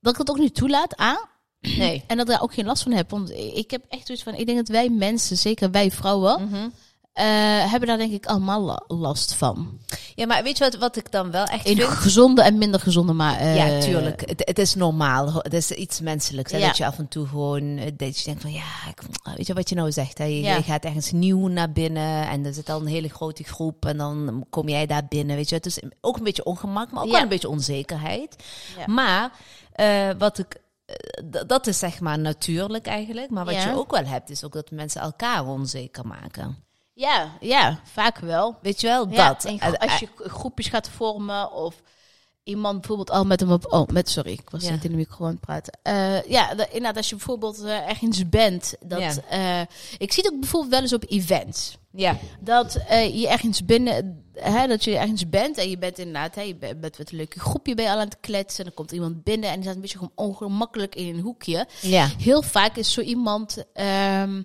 dat 0.00 0.12
ik 0.12 0.18
het 0.18 0.30
ook 0.30 0.38
niet 0.38 0.54
toelaat 0.54 0.96
aan. 0.96 1.28
Nee. 1.60 2.02
En 2.06 2.16
dat 2.16 2.26
ik 2.26 2.32
daar 2.32 2.42
ook 2.42 2.54
geen 2.54 2.64
last 2.64 2.82
van 2.82 2.92
heb. 2.92 3.10
Want 3.10 3.30
ik 3.30 3.70
heb 3.70 3.84
echt 3.88 4.06
zoiets 4.06 4.24
van, 4.24 4.34
ik 4.34 4.46
denk 4.46 4.58
dat 4.58 4.68
wij 4.68 4.88
mensen, 4.88 5.36
zeker 5.36 5.70
wij 5.70 5.90
vrouwen, 5.90 6.42
Mhm. 6.48 6.68
Eh, 7.14 7.24
hebben 7.70 7.88
daar 7.88 7.96
denk 7.98 8.12
ik 8.12 8.26
allemaal 8.26 8.60
la- 8.62 8.82
last 8.86 9.34
van. 9.34 9.78
Ja, 10.14 10.26
maar 10.26 10.42
weet 10.42 10.58
je 10.58 10.64
wat, 10.64 10.76
wat 10.76 10.96
ik 10.96 11.10
dan 11.12 11.30
wel 11.30 11.44
echt 11.44 11.66
In 11.66 11.76
vind? 11.76 11.88
gezonde 11.88 12.42
en 12.42 12.58
minder 12.58 12.80
gezonde, 12.80 13.12
maar... 13.12 13.36
eh, 13.38 13.56
ja, 13.56 13.80
tuurlijk. 13.80 14.28
Het, 14.28 14.42
het 14.44 14.58
is 14.58 14.74
normaal. 14.74 15.32
Het 15.34 15.52
is 15.54 15.70
iets 15.70 16.00
menselijks. 16.00 16.52
Hè? 16.52 16.58
Ja. 16.58 16.66
Dat 16.66 16.76
je 16.76 16.86
af 16.86 16.98
en 16.98 17.08
toe 17.08 17.26
gewoon, 17.26 17.76
eh, 17.78 17.90
dat 17.96 18.18
je 18.18 18.24
denkt 18.24 18.40
van 18.42 18.52
ja, 18.52 18.64
ik, 18.90 19.02
weet 19.36 19.46
je 19.46 19.54
wat 19.54 19.68
je 19.68 19.74
nou 19.74 19.92
zegt? 19.92 20.18
Hè? 20.18 20.24
Je, 20.24 20.40
Ja. 20.40 20.56
je 20.56 20.62
gaat 20.62 20.84
ergens 20.84 21.12
nieuw 21.12 21.46
naar 21.48 21.72
binnen 21.72 22.28
en 22.28 22.44
er 22.44 22.54
zit 22.54 22.68
al 22.70 22.80
een 22.80 22.86
hele 22.86 23.08
grote 23.08 23.44
groep 23.44 23.86
en 23.86 23.96
dan 23.96 24.46
kom 24.50 24.68
jij 24.68 24.86
daar 24.86 25.06
binnen. 25.08 25.36
Weet 25.36 25.48
je, 25.48 25.54
het 25.54 25.66
is 25.66 25.78
ook 26.00 26.16
een 26.16 26.24
beetje 26.24 26.44
ongemak, 26.44 26.90
maar 26.90 27.00
ook 27.02 27.06
Ja. 27.08 27.12
wel 27.14 27.22
een 27.22 27.28
beetje 27.28 27.48
onzekerheid. 27.48 28.36
Maar 28.86 29.32
wat 30.18 30.38
ik, 30.38 30.60
dat 31.46 31.66
is 31.66 31.78
zeg 31.78 32.00
maar 32.00 32.18
natuurlijk 32.18 32.86
eigenlijk. 32.86 33.30
Maar 33.30 33.44
wat 33.44 33.54
Ja. 33.54 33.68
je 33.70 33.76
ook 33.76 33.90
wel 33.90 34.04
hebt, 34.04 34.30
is 34.30 34.44
ook 34.44 34.52
dat 34.52 34.70
mensen 34.70 35.00
elkaar 35.00 35.46
onzeker 35.46 36.06
maken. 36.06 36.62
Ja, 36.94 37.32
ja, 37.40 37.80
vaak 37.92 38.18
wel. 38.18 38.56
Weet 38.62 38.80
je 38.80 38.86
wel, 38.86 39.08
Ja, 39.10 39.28
dat. 39.28 39.44
en 39.44 39.78
als 39.78 39.98
je 39.98 40.08
groepjes 40.16 40.66
gaat 40.68 40.88
vormen 40.88 41.52
of 41.52 41.82
iemand 42.44 42.78
bijvoorbeeld 42.78 43.10
al 43.10 43.24
met 43.24 43.40
hem 43.40 43.52
op... 43.52 43.72
Oh, 43.72 43.88
met, 43.88 44.08
sorry, 44.10 44.32
ik 44.32 44.50
was 44.50 44.64
Ja. 44.64 44.70
niet 44.70 44.84
in 44.84 44.90
de 44.90 44.96
microfoon 44.96 45.26
aan 45.26 45.32
het 45.32 45.40
praten. 45.40 45.78
Eh, 45.82 46.22
ja, 46.30 46.50
inderdaad, 46.50 46.96
als 46.96 47.08
je 47.08 47.16
bijvoorbeeld 47.16 47.62
eh, 47.62 47.88
ergens 47.88 48.28
bent. 48.28 48.74
Dat, 48.86 49.00
Ja. 49.00 49.12
eh, 49.28 49.66
ik 49.98 50.12
zie 50.12 50.22
het 50.24 50.32
ook 50.32 50.40
bijvoorbeeld 50.40 50.72
wel 50.72 50.80
eens 50.82 50.92
op 50.92 51.04
events. 51.08 51.76
ja, 51.90 52.16
Dat 52.40 52.72
je 53.12 53.28
ergens 53.28 53.64
binnen, 53.64 54.24
hè, 54.34 54.66
dat 54.66 54.84
je 54.84 54.96
ergens 54.98 55.28
bent 55.28 55.58
en 55.58 55.70
je 55.70 55.78
bent 55.78 55.98
inderdaad, 55.98 56.34
hè, 56.34 56.40
je 56.40 56.54
bent 56.56 56.80
met 56.80 56.98
een 56.98 57.16
leuke 57.16 57.40
groepje 57.40 57.74
je 57.76 57.82
al 57.90 57.98
aan 57.98 57.98
het 57.98 58.20
kletsen. 58.20 58.58
En 58.58 58.64
dan 58.64 58.74
komt 58.74 58.92
iemand 58.92 59.22
binnen 59.24 59.48
en 59.48 59.54
die 59.54 59.62
staat 59.62 59.74
een 59.74 59.80
beetje 59.80 60.10
ongemakkelijk 60.14 60.94
in 60.94 61.14
een 61.14 61.20
hoekje. 61.20 61.66
ja. 61.80 62.08
Heel 62.18 62.42
vaak 62.42 62.76
is 62.76 62.92
zo 62.92 63.00
iemand, 63.00 63.64
ehm, 63.72 64.42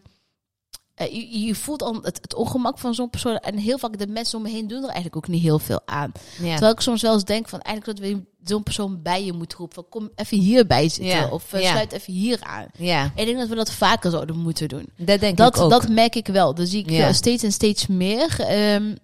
eh, 0.99 1.11
je, 1.13 1.39
je 1.45 1.55
voelt 1.55 1.81
al 1.81 1.93
het, 2.01 2.17
het 2.21 2.33
ongemak 2.35 2.77
van 2.79 2.93
zo'n 2.93 3.09
persoon. 3.09 3.35
En 3.37 3.57
heel 3.57 3.77
vaak 3.77 3.97
de 3.97 4.07
mensen 4.07 4.37
om 4.37 4.43
me 4.43 4.49
heen 4.49 4.67
doen 4.67 4.77
er 4.77 4.83
eigenlijk 4.85 5.15
ook 5.15 5.27
niet 5.27 5.41
heel 5.41 5.59
veel 5.59 5.81
aan. 5.85 6.11
ja. 6.41 6.49
Terwijl 6.51 6.71
ik 6.71 6.79
soms 6.79 7.01
wel 7.01 7.13
eens 7.13 7.23
denk 7.23 7.49
van 7.49 7.59
eigenlijk 7.61 7.99
dat 7.99 8.07
we 8.09 8.23
zo'n 8.43 8.63
persoon 8.63 9.01
bij 9.01 9.25
je 9.25 9.33
moeten 9.33 9.57
roepen. 9.57 9.75
Van, 9.75 9.85
kom 9.89 10.09
even 10.15 10.37
hierbij 10.37 10.89
zitten 10.89 11.05
Ja, 11.17 11.29
of 11.29 11.53
eh, 11.53 11.61
ja. 11.61 11.71
sluit 11.71 11.91
even 11.91 12.13
hier 12.13 12.39
aan. 12.41 12.65
ja, 12.77 13.11
Ik 13.15 13.25
denk 13.25 13.37
dat 13.37 13.47
we 13.47 13.55
dat 13.55 13.71
vaker 13.71 14.11
zouden 14.11 14.37
moeten 14.37 14.67
doen. 14.67 14.89
dat 14.97 15.19
denk 15.19 15.37
Dat, 15.37 15.55
ik 15.55 15.61
ook. 15.61 15.69
dat 15.69 15.89
merk 15.89 16.15
ik 16.15 16.27
wel. 16.27 16.53
Dat 16.55 16.67
zie 16.67 16.79
ik 16.83 16.89
Ja. 16.89 17.07
eh, 17.07 17.13
steeds 17.13 17.43
en 17.43 17.51
steeds 17.51 17.87
meer. 17.87 18.39
ehm, 18.39 18.95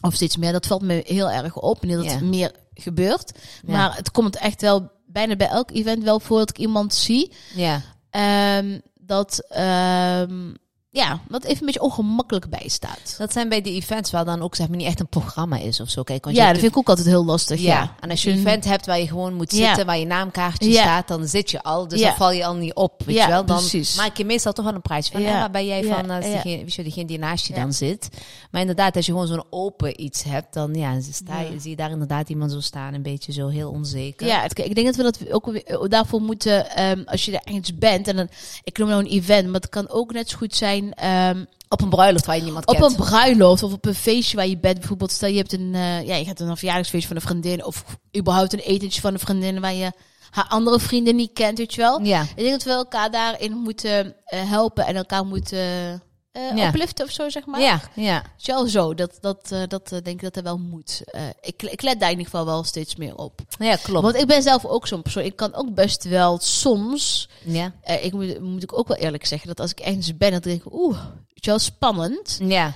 of 0.00 0.14
steeds 0.14 0.36
meer, 0.36 0.52
dat 0.52 0.66
valt 0.66 0.82
me 0.82 1.02
heel 1.06 1.30
erg 1.30 1.56
op. 1.56 1.82
En 1.82 1.88
dat 1.88 2.10
het 2.12 2.20
meer 2.20 2.52
gebeurt. 2.74 3.32
Maar 3.64 3.96
het 3.96 4.10
komt 4.10 4.36
echt 4.36 4.60
wel 4.60 4.90
bijna 5.06 5.36
bij 5.36 5.48
elk 5.48 5.70
event 5.70 6.02
wel 6.02 6.20
voor 6.20 6.38
dat 6.38 6.50
ik 6.50 6.58
iemand 6.58 6.94
zie. 6.94 7.32
ja. 7.54 7.82
ehm, 8.10 8.78
dat, 9.00 9.44
ehm, 9.48 10.54
ja, 10.96 11.20
dat 11.28 11.44
even 11.44 11.58
een 11.60 11.66
beetje 11.66 11.80
ongemakkelijk 11.80 12.48
bij 12.50 12.68
staat. 12.68 13.14
Dat 13.18 13.32
zijn 13.32 13.48
bij 13.48 13.60
die 13.60 13.74
events 13.74 14.10
waar 14.10 14.24
dan 14.24 14.42
ook 14.42 14.54
zeg 14.54 14.68
maar 14.68 14.76
niet 14.76 14.86
echt 14.86 15.00
een 15.00 15.08
programma 15.08 15.58
is 15.58 15.80
of 15.80 15.90
zo. 15.90 16.02
Kijk, 16.02 16.24
want 16.24 16.36
Ja, 16.36 16.48
dat 16.48 16.58
vind 16.58 16.70
ik 16.72 16.78
ook 16.78 16.88
altijd 16.88 17.06
heel 17.06 17.24
lastig. 17.24 17.60
ja. 17.60 17.66
Ja, 17.66 17.94
en 18.00 18.10
als 18.10 18.22
je 18.22 18.30
een 18.30 18.38
event 18.38 18.64
hebt 18.64 18.86
waar 18.86 18.98
je 19.00 19.08
gewoon 19.08 19.34
moet 19.34 19.52
Ja. 19.52 19.66
zitten, 19.66 19.86
waar 19.86 19.98
je 19.98 20.06
naamkaartje 20.06 20.70
Ja. 20.70 20.80
staat, 20.80 21.08
dan 21.08 21.26
zit 21.26 21.50
je 21.50 21.62
al. 21.62 21.88
Dus 21.88 22.00
dan 22.00 22.14
val 22.14 22.30
je 22.32 22.44
al 22.46 22.54
niet 22.54 22.74
op, 22.74 23.02
weet 23.04 23.16
Ja, 23.16 23.22
je 23.24 23.30
wel. 23.30 23.44
Dan 23.44 23.56
precies. 23.56 23.96
maak 23.96 24.16
je 24.16 24.24
meestal 24.24 24.52
toch 24.52 24.64
wel 24.64 24.74
een 24.74 24.82
prijs 24.82 25.08
van. 25.08 25.20
Ja. 25.22 25.32
waar 25.32 25.50
ben 25.50 25.66
jij 25.66 25.84
van 25.84 26.10
als 26.10 26.24
ja. 26.24 26.30
diegene, 26.32 26.56
weet 26.62 26.74
je, 26.74 26.82
diegene 26.82 27.06
die 27.06 27.18
naast 27.18 27.46
je 27.46 27.54
dan 27.54 27.72
zit. 27.72 28.08
Maar 28.50 28.60
inderdaad, 28.60 28.96
als 28.96 29.06
je 29.06 29.12
gewoon 29.12 29.26
zo'n 29.26 29.44
open 29.50 30.02
iets 30.02 30.22
hebt, 30.22 30.54
dan 30.54 30.74
ja, 30.74 31.00
sta 31.12 31.40
je, 31.40 31.60
zie 31.60 31.70
je 31.70 31.76
daar 31.76 31.90
inderdaad 31.90 32.28
iemand 32.28 32.52
zo 32.52 32.60
staan, 32.60 32.94
een 32.94 33.02
beetje 33.02 33.32
zo 33.32 33.48
heel 33.48 33.70
onzeker. 33.70 34.26
Ja, 34.26 34.40
het, 34.42 34.58
ik 34.58 34.74
denk 34.74 34.86
dat 34.86 34.96
we 34.96 35.02
dat 35.02 35.30
ook 35.32 35.46
weer- 35.46 35.88
daarvoor 35.88 36.20
moeten, 36.20 36.70
ehm, 36.70 37.02
als 37.06 37.24
je 37.24 37.32
er 37.32 37.40
ergens 37.44 37.74
bent, 37.74 38.08
en 38.08 38.16
dan, 38.16 38.28
ik 38.64 38.78
noem 38.78 38.88
nou 38.88 39.00
een 39.04 39.10
event, 39.10 39.46
maar 39.46 39.60
het 39.60 39.68
kan 39.68 39.88
ook 39.88 40.12
net 40.12 40.28
zo 40.30 40.36
goed 40.36 40.54
zijn 40.54 40.85
ehm, 40.94 41.44
Op 41.68 41.80
een 41.82 41.88
bruiloft 41.88 42.26
waar 42.26 42.36
je 42.36 42.42
niemand 42.42 42.66
op 42.66 42.76
kent. 42.76 42.90
een 42.90 42.96
bruiloft 42.96 43.62
of 43.62 43.72
op 43.72 43.84
een 43.86 43.94
feestje 43.94 44.36
waar 44.36 44.46
je 44.46 44.58
bent. 44.58 44.78
Bijvoorbeeld, 44.78 45.12
stel 45.12 45.28
je 45.28 45.36
hebt 45.36 45.52
een, 45.52 45.70
eh, 45.74 46.06
ja, 46.06 46.14
je 46.14 46.24
gaat 46.24 46.40
een 46.40 46.56
verjaardagsfeestje 46.56 47.08
van 47.08 47.16
een 47.16 47.22
vriendin, 47.22 47.64
of 47.64 47.84
überhaupt 48.16 48.52
een 48.52 48.58
etentje 48.58 49.00
van 49.00 49.12
een 49.12 49.18
vriendin 49.20 49.60
waar 49.60 49.74
je 49.74 49.92
haar 50.30 50.46
andere 50.48 50.80
vrienden 50.80 51.16
niet 51.16 51.32
kent, 51.32 51.58
weet 51.58 51.74
je 51.74 51.80
wel. 51.80 52.00
Ja, 52.02 52.22
Ik 52.22 52.36
denk 52.36 52.50
dat 52.50 52.62
we 52.62 52.70
elkaar 52.70 53.10
daarin 53.10 53.52
moeten 53.52 54.14
eh, 54.24 54.50
helpen 54.50 54.86
en 54.86 54.96
elkaar 54.96 55.26
moeten 55.26 56.02
eh 56.50 56.56
Ja. 56.56 56.68
opliften 56.68 57.04
of 57.04 57.10
zo, 57.10 57.28
zeg 57.28 57.46
maar. 57.46 57.60
ja, 57.60 57.80
ja. 57.94 58.22
Is 58.38 58.46
wel 58.46 58.66
zo, 58.66 58.94
dat, 58.94 59.18
dat, 59.20 59.50
eh, 59.50 59.62
dat 59.68 59.92
eh, 59.92 59.98
denk 60.02 60.16
ik 60.16 60.20
dat 60.20 60.36
er 60.36 60.42
wel 60.42 60.58
moet. 60.58 61.02
Ik, 61.40 61.62
ik 61.62 61.82
let 61.82 62.00
daar 62.00 62.10
in 62.10 62.18
ieder 62.18 62.30
geval 62.30 62.46
wel 62.46 62.64
steeds 62.64 62.96
meer 62.96 63.16
op. 63.16 63.40
Ja, 63.58 63.76
klopt. 63.76 64.02
Want 64.02 64.16
ik 64.16 64.26
ben 64.26 64.42
zelf 64.42 64.64
ook 64.64 64.86
zo'n 64.86 65.02
persoon. 65.02 65.22
Ik 65.24 65.36
kan 65.36 65.54
ook 65.54 65.74
best 65.74 66.04
wel 66.04 66.38
soms, 66.40 67.28
Ja, 67.44 67.72
ik 67.84 68.12
moet, 68.12 68.40
moet 68.40 68.62
ik 68.62 68.78
ook 68.78 68.88
wel 68.88 68.96
eerlijk 68.96 69.26
zeggen, 69.26 69.48
dat 69.48 69.60
als 69.60 69.70
ik 69.70 69.80
ergens 69.80 70.16
ben, 70.16 70.30
dan 70.30 70.40
denk 70.40 70.64
ik, 70.64 70.72
oeh, 70.72 70.98
weet 71.34 71.44
je 71.44 71.50
wel, 71.50 71.58
spannend. 71.58 72.38
ja. 72.42 72.72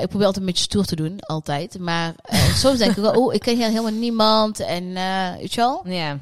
Ik 0.00 0.08
probeer 0.08 0.26
altijd 0.26 0.36
een 0.36 0.44
beetje 0.50 0.64
stoer 0.64 0.84
te 0.84 0.96
doen, 0.96 1.20
altijd. 1.20 1.78
Maar 1.78 2.14
soms 2.62 2.78
denk 2.78 2.90
ik 2.90 3.02
wel, 3.02 3.16
oeh, 3.16 3.34
ik 3.34 3.40
ken 3.40 3.56
hier 3.56 3.66
helemaal 3.68 3.90
niemand. 3.92 4.60
En 4.60 4.96
eh, 4.96 5.36
weet 5.36 5.54
je 5.54 5.60
wel. 5.60 5.80
Ja. 5.84 6.18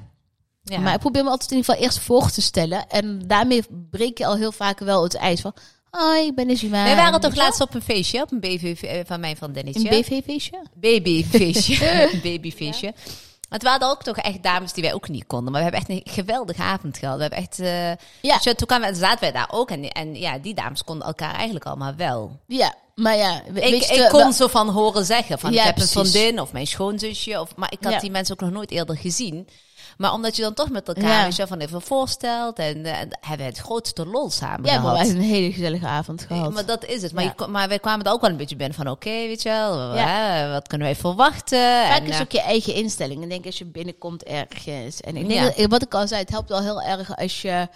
ja. 0.62 0.78
Maar 0.80 0.94
ik 0.94 1.00
probeer 1.00 1.24
me 1.24 1.30
altijd 1.30 1.50
in 1.50 1.56
ieder 1.56 1.72
geval 1.72 1.88
eerst 1.88 1.98
voor 1.98 2.30
te 2.30 2.42
stellen. 2.42 2.88
En 2.88 3.22
daarmee 3.26 3.62
breek 3.90 4.18
je 4.18 4.26
al 4.26 4.36
heel 4.36 4.52
vaak 4.52 4.78
wel 4.78 5.02
het 5.02 5.14
ijs 5.14 5.40
van, 5.40 5.54
hoi, 5.98 6.26
ik 6.26 6.34
ben. 6.34 6.70
Wij 6.70 6.96
waren 6.96 7.20
toch 7.20 7.34
laatst 7.34 7.60
op 7.60 7.74
een 7.74 7.82
feestje, 7.82 8.22
op 8.22 8.32
een 8.32 8.40
BV 8.40 8.82
eh, 8.82 9.00
van 9.06 9.20
mijn 9.20 9.36
vriendinnetje. 9.36 9.90
Een 9.92 10.00
BV-feestje? 10.00 10.62
babyfeestje. 10.74 12.10
babyfeestje. 12.22 12.94
We 13.48 13.68
hadden 13.68 13.88
ook 13.90 14.02
toch 14.02 14.16
echt 14.16 14.42
dames 14.42 14.72
die 14.72 14.82
wij 14.82 14.94
ook 14.94 15.08
niet 15.08 15.26
konden. 15.26 15.52
Maar 15.52 15.62
we 15.64 15.70
hebben 15.70 15.94
echt 15.94 16.06
een 16.06 16.12
geweldige 16.12 16.62
avond 16.62 16.98
gehad. 16.98 17.14
We 17.16 17.20
hebben 17.20 17.38
echt... 17.38 17.58
eh, 17.60 17.90
Ja. 18.30 18.38
toen 18.38 18.66
kwamen, 18.66 18.88
we- 18.92 18.94
zaten 18.98 19.20
wij 19.20 19.32
daar 19.32 19.48
ook. 19.52 19.70
En, 19.70 19.88
en 19.90 20.14
ja, 20.18 20.38
die 20.38 20.54
dames 20.54 20.84
konden 20.84 21.06
elkaar 21.06 21.34
eigenlijk 21.34 21.64
allemaal 21.64 21.94
wel. 21.96 22.40
Ja, 22.46 22.74
maar 22.94 23.16
ja, 23.16 23.42
we- 23.52 23.60
Ik, 23.60 23.82
je, 23.82 23.94
ik 24.02 24.08
kon 24.08 24.20
wel- 24.20 24.32
zo 24.32 24.46
van 24.46 24.68
horen 24.68 25.04
zeggen. 25.04 25.38
Van, 25.38 25.52
Ja, 25.52 25.58
ik 25.60 25.64
heb 25.66 25.74
precies. 25.74 25.94
een 25.96 26.06
vriendin 26.06 26.40
of 26.40 26.52
mijn 26.52 26.66
schoonzusje. 26.66 27.40
Of, 27.40 27.56
maar 27.56 27.72
ik 27.72 27.78
had 27.82 27.92
Ja. 27.92 27.98
die 27.98 28.10
mensen 28.10 28.34
ook 28.34 28.40
nog 28.40 28.50
nooit 28.50 28.70
eerder 28.70 28.96
gezien. 28.96 29.48
Maar 29.96 30.12
omdat 30.12 30.36
je 30.36 30.42
dan 30.42 30.54
toch 30.54 30.70
met 30.70 30.88
elkaar 30.88 31.32
Ja. 31.36 31.46
van 31.46 31.58
even 31.58 31.82
voorstelt. 31.82 32.58
En, 32.58 32.84
eh, 32.84 33.00
en 33.00 33.08
hebben 33.20 33.46
we 33.46 33.52
het 33.52 33.58
grootste 33.58 34.06
lol 34.06 34.30
samen 34.30 34.64
ja, 34.70 34.76
gehad. 34.78 34.96
wij 34.96 35.06
hebben 35.06 35.22
een 35.22 35.28
hele 35.30 35.52
gezellige 35.52 35.86
avond 35.86 36.22
gehad. 36.26 36.52
Maar 36.52 36.66
dat 36.66 36.84
is 36.84 37.02
het. 37.02 37.12
Maar, 37.12 37.24
Ja. 37.24 37.34
je 37.36 37.46
maar 37.46 37.68
wij 37.68 37.78
kwamen 37.78 38.06
er 38.06 38.12
ook 38.12 38.20
wel 38.20 38.30
een 38.30 38.36
beetje 38.36 38.56
binnen 38.56 38.76
van, 38.76 38.88
oké, 38.90 39.10
weet 39.10 39.42
je 39.42 39.48
wel, 39.48 39.94
Ja. 39.94 40.06
hè, 40.06 40.50
wat 40.52 40.68
kunnen 40.68 40.86
wij 40.86 40.96
verwachten? 40.96 41.58
Vaak 41.86 41.98
En, 42.00 42.06
is 42.06 42.14
eh, 42.14 42.20
ook 42.20 42.30
je 42.32 42.40
eigen 42.40 42.74
instelling. 42.74 43.22
Ik 43.22 43.28
denk 43.28 43.46
als 43.46 43.58
je 43.58 43.64
binnenkomt 43.64 44.22
ergens. 44.24 45.00
En 45.00 45.16
ik 45.16 45.28
denk, 45.28 45.40
Ja. 45.40 45.52
dat- 45.62 45.70
wat 45.70 45.82
ik 45.82 45.94
al 45.94 46.08
zei, 46.08 46.20
het 46.20 46.30
helpt 46.30 46.48
wel 46.48 46.62
heel 46.62 46.82
erg 46.82 47.16
als 47.16 47.42
je... 47.42 47.68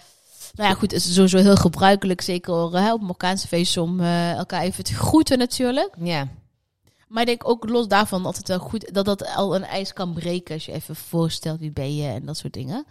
Nou 0.55 0.69
ja, 0.69 0.75
goed, 0.75 0.91
het 0.91 1.05
is 1.05 1.13
sowieso 1.13 1.37
heel 1.37 1.55
gebruikelijk, 1.55 2.21
zeker 2.21 2.77
hè, 2.77 2.93
op 2.93 3.01
Marokkaanse 3.01 3.47
feesten, 3.47 3.81
om 3.81 3.99
eh, 3.99 4.31
elkaar 4.31 4.61
even 4.61 4.83
te 4.83 4.93
groeten 4.93 5.37
natuurlijk. 5.37 5.93
ja. 5.99 6.27
Maar 7.11 7.21
ik 7.21 7.27
denk 7.27 7.47
ook 7.47 7.69
los 7.69 7.87
daarvan 7.87 8.25
altijd 8.25 8.47
wel 8.47 8.59
goed 8.59 8.93
dat 8.93 9.05
dat 9.05 9.35
al 9.35 9.55
een 9.55 9.63
ijs 9.63 9.93
kan 9.93 10.13
breken 10.13 10.53
als 10.53 10.65
je 10.65 10.71
even 10.71 10.95
voorstelt 10.95 11.59
wie 11.59 11.71
ben 11.71 11.95
je 11.95 12.07
en 12.07 12.25
dat 12.25 12.37
soort 12.37 12.53
dingen. 12.53 12.85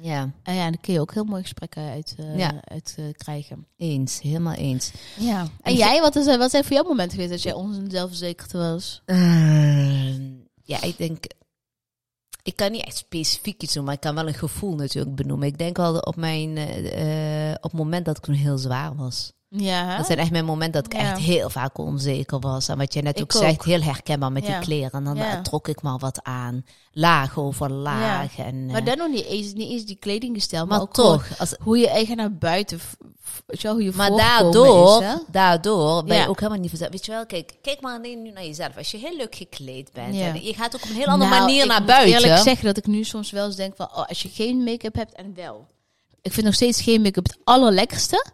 ja, 0.00 0.30
En 0.42 0.54
ja, 0.54 0.64
dan 0.64 0.80
kun 0.80 0.92
je 0.92 1.00
ook 1.00 1.14
heel 1.14 1.24
mooie 1.24 1.42
gesprekken 1.42 1.82
uit, 1.90 2.14
eh, 2.18 2.38
Ja. 2.38 2.60
uit 2.64 2.94
eh, 2.98 3.04
krijgen. 3.16 3.66
eens, 3.76 4.20
helemaal 4.20 4.54
eens. 4.54 4.90
Ja. 5.18 5.40
En, 5.40 5.50
En 5.62 5.74
jij, 5.74 6.00
wat, 6.00 6.16
is, 6.16 6.36
wat 6.36 6.50
zijn 6.50 6.64
voor 6.64 6.72
jou 6.72 6.86
momenten 6.88 7.12
geweest 7.18 7.30
dat 7.32 7.42
jij 7.42 7.52
onzelfverzekerd 7.52 8.52
was? 8.52 9.02
Ehm, 9.04 10.22
ja, 10.62 10.82
ik 10.82 10.96
denk, 10.98 11.24
ik 12.42 12.56
kan 12.56 12.72
niet 12.72 12.84
echt 12.84 12.96
specifiek 12.96 13.62
iets 13.62 13.74
doen, 13.74 13.84
maar 13.84 13.94
ik 13.94 14.00
kan 14.00 14.14
wel 14.14 14.26
een 14.28 14.34
gevoel 14.34 14.74
natuurlijk 14.74 15.14
benoemen. 15.16 15.46
Ik 15.48 15.58
denk 15.58 15.76
wel 15.76 15.98
op 15.98 16.16
mijn, 16.16 16.56
eh, 16.56 17.50
op 17.56 17.70
het 17.70 17.80
moment 17.80 18.04
dat 18.04 18.16
ik 18.16 18.22
toen 18.22 18.34
heel 18.34 18.58
zwaar 18.58 18.94
was. 18.96 19.32
Ja. 19.56 19.96
Dat 19.96 20.06
zijn 20.06 20.18
echt 20.18 20.30
mijn 20.30 20.44
momenten 20.44 20.82
dat 20.82 20.92
ik 20.92 21.00
Ja. 21.00 21.10
echt 21.10 21.18
heel 21.20 21.50
vaak 21.50 21.78
onzeker 21.78 22.38
was. 22.40 22.68
En 22.68 22.78
wat 22.78 22.94
je 22.94 23.02
net 23.02 23.16
Ik 23.16 23.22
ook 23.22 23.32
zegt, 23.32 23.52
ook. 23.52 23.64
heel 23.64 23.82
herkenbaar 23.82 24.32
met 24.32 24.46
Ja. 24.46 24.52
die 24.58 24.66
kleren. 24.66 24.90
En 24.92 25.04
dan 25.04 25.42
trok 25.42 25.68
ik 25.68 25.82
maar 25.82 25.98
wat 25.98 26.20
aan. 26.22 26.64
Laag 26.92 27.38
over 27.38 27.70
laag. 27.72 28.38
En, 28.38 28.66
Maar 28.66 28.80
eh, 28.80 28.86
dan 28.86 28.98
nog 28.98 29.08
niet 29.08 29.24
eens, 29.24 29.52
niet 29.52 29.70
eens 29.70 29.84
die 29.84 29.96
kledinggesteld, 29.96 30.68
maar, 30.68 30.78
maar 30.78 30.86
ook 30.86 30.92
toch, 30.94 31.38
als, 31.38 31.54
hoe 31.62 31.78
je 31.78 31.88
eigen 31.88 32.16
naar 32.16 32.32
buiten, 32.32 32.80
hoe 33.62 33.82
je 33.82 33.92
Maar 33.94 34.10
daardoor, 34.10 35.02
is, 35.02 35.08
daardoor 35.30 36.04
ben 36.04 36.16
Ja. 36.16 36.22
je 36.22 36.28
ook 36.28 36.38
helemaal 36.40 36.60
niet 36.60 36.68
verzet. 36.70 36.90
Weet 36.90 37.04
je 37.06 37.12
wel, 37.12 37.26
kijk, 37.26 37.52
kijk 37.62 37.80
maar 37.80 37.96
alleen 37.98 38.22
nu 38.22 38.30
naar 38.30 38.44
jezelf. 38.44 38.76
Als 38.76 38.90
je 38.90 38.98
heel 38.98 39.16
leuk 39.16 39.34
gekleed 39.34 39.92
bent. 39.92 40.14
En 40.16 40.42
je 40.44 40.54
gaat 40.54 40.74
ook 40.76 40.82
op 40.82 40.88
een 40.88 40.94
heel 40.96 41.06
andere 41.06 41.30
Nou, 41.30 41.42
manier 41.42 41.62
ik 41.62 41.68
naar 41.68 41.78
moet 41.78 41.86
buiten. 41.88 42.14
eerlijk 42.14 42.42
zeggen 42.42 42.64
dat 42.66 42.76
ik 42.76 42.86
nu 42.86 43.04
soms 43.04 43.30
wel 43.30 43.46
eens 43.46 43.56
denk 43.56 43.76
van, 43.76 43.88
oh, 43.94 44.08
als 44.08 44.22
je 44.22 44.28
geen 44.28 44.64
make-up 44.64 44.94
hebt 44.94 45.14
en 45.14 45.34
wel. 45.34 45.66
Ik 46.24 46.32
vind 46.32 46.46
nog 46.46 46.54
steeds 46.54 46.80
geen 46.80 47.02
make-up 47.02 47.24
het 47.26 47.38
allerlekkerste. 47.44 48.24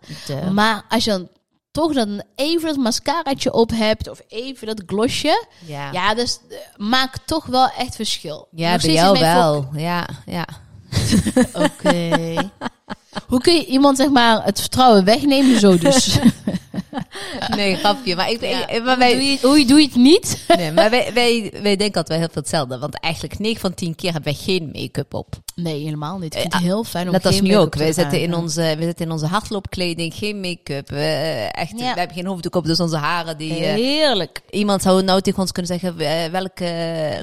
Maar 0.53 0.85
als 0.89 1.05
je 1.05 1.11
dan 1.11 1.29
toch 1.71 1.93
dan 1.93 2.23
even 2.35 2.69
dat 2.69 2.77
mascaraatje 2.77 3.53
op 3.53 3.71
hebt 3.71 4.09
of 4.09 4.21
even 4.29 4.67
dat 4.67 4.83
glosje. 4.87 5.45
ja, 5.67 5.93
Ja, 5.93 6.15
dus 6.15 6.39
eh, 6.51 6.57
maakt 6.77 7.27
toch 7.27 7.47
wel 7.47 7.69
echt 7.79 7.97
verschil. 7.97 8.49
ja 8.51 8.73
Nog 8.73 8.83
bij 8.83 8.93
jou 8.93 9.19
wel. 9.19 9.69
Ja, 9.73 10.09
ja. 10.27 10.47
Oké. 11.67 12.35
Hoe 13.27 13.41
kun 13.41 13.55
je 13.55 13.67
iemand 13.67 13.97
zeg 13.97 14.09
maar 14.09 14.45
het 14.45 14.61
vertrouwen 14.61 15.05
wegnemen 15.05 15.61
zo 15.61 15.79
dus? 15.79 16.19
Nee, 17.57 17.77
grapje. 17.77 18.17
Maar, 18.17 18.31
ik, 18.31 18.41
Ja. 18.41 18.69
ik- 18.69 18.83
maar 18.85 18.97
Hoe 18.97 19.07
doe 19.07 19.17
wij, 19.17 19.25
je, 19.25 19.39
hoe 19.43 19.65
doe 19.65 19.81
je 19.81 19.87
het 19.87 19.95
niet? 19.97 20.45
nee, 20.57 20.73
maar 20.73 20.91
wij, 20.91 21.11
wij, 21.15 21.53
wij 21.63 21.77
denken 21.77 21.97
altijd 21.97 22.09
wel 22.09 22.19
heel 22.19 22.29
veel 22.33 22.43
hetzelfde. 22.43 22.79
Want 22.79 23.01
eigenlijk 23.01 23.39
9 23.39 23.61
van 23.61 23.75
10 23.75 23.95
keer 23.95 24.13
hebben 24.13 24.33
wij 24.33 24.43
geen 24.45 24.71
make-up 24.73 25.15
op. 25.15 25.35
Nee, 25.55 25.85
helemaal 25.85 26.19
niet. 26.19 26.35
Ik 26.35 26.41
vind 26.41 26.53
Eh, 26.53 26.59
het 26.59 26.69
heel 26.69 26.85
fijn 26.85 27.07
om 27.07 27.13
Net 27.13 27.27
als 27.27 27.41
nu 27.41 27.57
ook. 27.57 27.75
Wij 27.75 27.93
zitten, 27.93 28.21
in 28.21 28.35
onze, 28.35 28.61
wij 28.61 28.83
zitten 28.83 29.05
in 29.07 29.13
onze 29.13 29.27
hardloopkleding, 29.27 30.15
geen 30.15 30.41
make-up. 30.41 30.91
eh, 30.93 31.45
echt, 31.45 31.71
Ja. 31.71 31.93
We 31.93 31.99
hebben 31.99 32.17
geen 32.17 32.27
hoofddoek 32.27 32.55
op, 32.57 32.65
dus 32.65 32.81
onze 32.81 32.97
haren 32.97 33.39
die... 33.39 33.51
eh, 33.65 33.75
Heerlijk. 33.75 34.41
Iemand 34.51 34.83
zou 34.83 35.03
nou 35.03 35.21
tegen 35.21 35.41
ons 35.41 35.53
kunnen 35.53 35.79
zeggen, 35.81 35.99
eh, 35.99 36.31
welk 36.31 36.59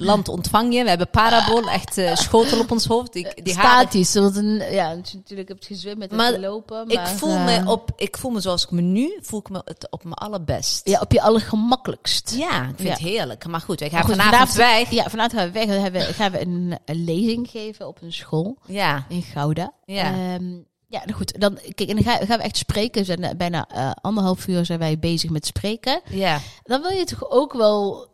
land 0.04 0.28
ontvang 0.30 0.74
je? 0.74 0.84
We 0.84 0.90
hebben 0.90 1.10
parabool, 1.10 1.70
echt 1.70 2.02
schotel 2.14 2.60
op 2.60 2.72
ons 2.72 2.86
hoofd. 2.86 3.14
Die, 3.14 3.28
die 3.44 3.54
haren, 3.56 3.80
Statisch. 3.82 4.14
Want 4.14 4.36
een, 4.36 4.64
ja, 4.72 4.94
natuurlijk 5.14 5.48
heb 5.50 5.58
je 5.64 5.74
gezwemd 5.74 5.98
met 5.98 6.12
Maar 6.12 6.32
het 6.32 6.42
lopen. 6.42 6.84
ik, 6.90 6.96
maar, 6.96 7.08
voel 7.08 7.36
eh, 7.36 7.46
me 7.46 7.72
op, 7.72 7.90
ik 7.96 8.18
voel 8.18 8.32
me 8.32 8.40
zoals 8.40 8.64
ik 8.64 8.72
me 8.72 8.82
nu, 8.82 9.18
voel 9.22 9.40
ik 9.40 9.50
me 9.50 9.57
het 9.66 9.88
op 9.92 10.04
mijn 10.04 10.16
allerbest. 10.16 10.88
Ja, 10.90 11.00
op 11.00 11.12
je 11.12 11.22
allergemakkelijkst. 11.22 12.34
Ja, 12.36 12.62
ik 12.62 12.76
vind 12.76 12.80
Ja. 12.88 12.90
het 12.90 13.00
heerlijk. 13.00 13.48
Maar 13.48 13.62
goed, 13.62 13.80
wij 13.80 13.90
gaan 13.90 14.04
goed, 14.04 14.16
vanavond 14.16 14.54
weg. 14.54 14.90
Ja, 14.90 15.04
vanavond 15.10 15.34
gaan 15.34 15.46
we 15.46 15.52
weg. 15.52 15.66
Dan 15.66 15.82
hebben 15.82 16.02
gaan 16.02 16.32
we 16.32 16.42
een, 16.42 16.78
een 16.86 17.04
lezing 17.04 17.50
geven 17.50 17.88
op 17.88 18.02
een 18.02 18.14
school 18.14 18.58
Ja, 18.66 19.06
in 19.10 19.22
Gouda. 19.22 19.72
Ja. 19.86 20.04
Ehm, 20.04 20.52
ja, 20.90 21.00
nou 21.06 21.12
goed. 21.14 21.40
Dan, 21.40 21.60
kijk, 21.76 21.90
en 21.90 21.96
dan 21.96 22.04
gaan, 22.04 22.28
gaan 22.28 22.38
we 22.38 22.44
echt 22.44 22.58
spreken. 22.58 23.00
We 23.00 23.06
zijn 23.06 23.24
eh, 23.24 23.36
bijna 23.38 23.68
eh, 23.70 23.92
anderhalf 24.02 24.48
uur 24.48 24.66
zijn 24.66 24.80
wij 24.80 25.00
bezig 25.00 25.30
met 25.30 25.46
spreken. 25.46 26.02
ja, 26.10 26.40
Dan 26.64 26.82
wil 26.82 26.92
je 26.92 27.04
toch 27.06 27.30
ook 27.30 27.54
wel... 27.54 28.08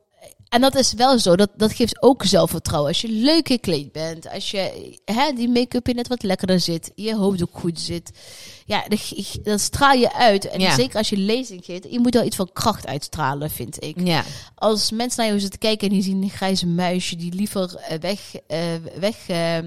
En 0.54 0.62
dat 0.62 0.76
is 0.76 0.94
wel 0.94 1.20
zo, 1.20 1.36
dat, 1.36 1.50
dat 1.58 1.74
geeft 1.74 2.02
ook 2.02 2.24
zelfvertrouwen. 2.24 2.90
Als 2.90 3.02
je 3.02 3.10
leuk 3.10 3.48
gekleed 3.48 3.92
bent, 3.92 4.30
als 4.30 4.52
je 4.52 4.96
hè, 5.06 5.32
die 5.36 5.50
make-up 5.50 5.88
in 5.88 5.96
net 5.96 6.08
wat 6.08 6.24
lekkerder 6.24 6.60
zit, 6.60 6.92
je 6.96 7.16
hoofddoek 7.16 7.50
goed 7.60 7.80
zit, 7.80 8.12
ja, 8.66 8.84
dan, 9.44 9.60
straal 9.60 9.94
je 9.94 10.14
uit. 10.14 10.50
En 10.50 10.60
Ja. 10.60 10.76
zeker 10.76 10.98
als 10.98 11.10
je 11.10 11.18
lezing 11.18 11.66
geeft, 11.66 11.88
je 11.92 12.00
moet 12.00 12.14
wel 12.14 12.24
iets 12.26 12.36
van 12.36 12.50
kracht 12.54 12.88
uitstralen, 12.88 13.50
vind 13.50 13.84
ik. 13.84 14.00
ja, 14.04 14.24
Als 14.56 14.92
mensen 14.92 15.20
naar 15.20 15.28
jou 15.28 15.40
zitten 15.40 15.60
kijken 15.60 15.88
en 15.88 15.94
die 15.94 16.04
zien 16.04 16.24
een 16.24 16.30
grijze 16.30 16.68
muisje 16.68 17.16
die 17.16 17.34
liever 17.34 17.76
eh, 17.76 18.00
weg, 18.00 18.20
eh, 18.48 18.60
weg, 19.00 19.28
eh, 19.28 19.58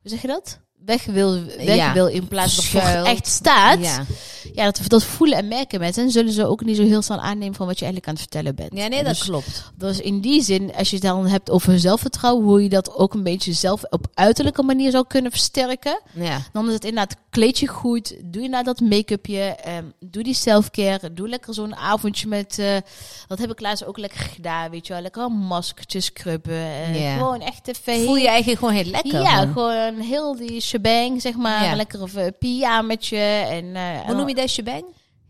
hoe 0.00 0.10
zeg 0.10 0.22
je 0.22 0.28
dat? 0.28 0.58
Weg 0.84 1.04
wil, 1.04 1.44
weg 1.44 1.74
Ja. 1.76 1.92
wil 1.92 2.06
in 2.06 2.28
plaats 2.28 2.68
van 2.68 2.80
echt 3.04 3.26
staat. 3.26 3.78
ja. 3.80 4.04
Ja, 4.52 4.64
dat, 4.64 4.80
dat 4.86 5.04
voelen 5.04 5.38
en 5.38 5.48
merken 5.48 5.80
mensen. 5.80 6.02
En 6.04 6.10
zullen 6.10 6.32
ze 6.32 6.46
ook 6.46 6.64
niet 6.64 6.76
zo 6.76 6.82
heel 6.84 7.02
snel 7.02 7.18
aannemen 7.20 7.54
van 7.54 7.66
wat 7.66 7.78
je 7.78 7.84
eigenlijk 7.84 8.06
aan 8.06 8.12
het 8.22 8.30
vertellen 8.32 8.54
bent. 8.54 8.70
Ja, 8.82 8.86
nee, 8.86 9.02
dat 9.04 9.14
Dus- 9.14 9.22
klopt. 9.24 9.72
dus 9.76 10.00
in 10.00 10.20
die 10.20 10.42
zin, 10.42 10.74
als 10.76 10.88
je 10.90 10.96
het 10.96 11.04
dan 11.04 11.26
hebt 11.26 11.50
over 11.50 11.78
zelfvertrouwen, 11.78 12.44
hoe 12.44 12.62
je 12.62 12.68
dat 12.68 12.94
ook 12.94 13.14
een 13.14 13.22
beetje 13.22 13.52
zelf 13.52 13.82
op 13.90 14.06
uiterlijke 14.14 14.62
manier 14.62 14.90
zou 14.90 15.04
kunnen 15.06 15.30
versterken, 15.30 16.00
Ja. 16.14 16.38
dan 16.52 16.66
is 16.66 16.72
het 16.72 16.84
inderdaad 16.84 17.16
kleed 17.30 17.58
je 17.58 17.66
goed, 17.66 18.16
doe 18.24 18.42
je 18.42 18.48
nou 18.48 18.64
dat 18.64 18.80
make-upje, 18.80 19.40
ehm, 19.40 19.84
doe 20.00 20.22
die 20.22 20.34
selfcare, 20.34 21.12
doe 21.12 21.28
lekker 21.28 21.54
zo'n 21.54 21.76
avondje 21.76 22.28
met, 22.28 22.58
eh, 22.58 22.76
dat 23.26 23.38
heb 23.38 23.50
ik 23.50 23.60
laatst 23.60 23.84
ook 23.84 23.98
lekker 23.98 24.20
gedaan, 24.20 24.70
weet 24.70 24.86
je 24.86 24.92
wel, 24.92 25.02
lekker 25.02 25.22
een 25.22 25.32
maskertje 25.46 26.00
scrubben, 26.00 26.54
eh, 26.54 27.00
Ja. 27.02 27.16
gewoon 27.16 27.40
echt 27.40 27.68
even 27.68 28.04
Voel 28.04 28.16
je 28.16 28.28
eigenlijk 28.28 28.58
gewoon 28.58 28.74
heel 28.74 28.90
lekker. 28.90 29.20
ja, 29.22 29.44
man. 29.44 29.52
gewoon 29.52 29.94
heel 30.00 30.36
die 30.36 30.60
shebang, 30.74 31.20
zeg 31.22 31.34
maar, 31.36 31.64
Ja. 31.64 31.70
een 31.70 31.76
lekker 31.76 32.02
of, 32.02 32.14
eh, 32.14 32.26
pyjamaatje 32.38 33.16
en 33.48 33.76
eh, 33.76 34.00
Hoe 34.00 34.14
noem 34.14 34.28
je 34.28 34.34
dat, 34.34 34.48
shebang? 34.50 34.84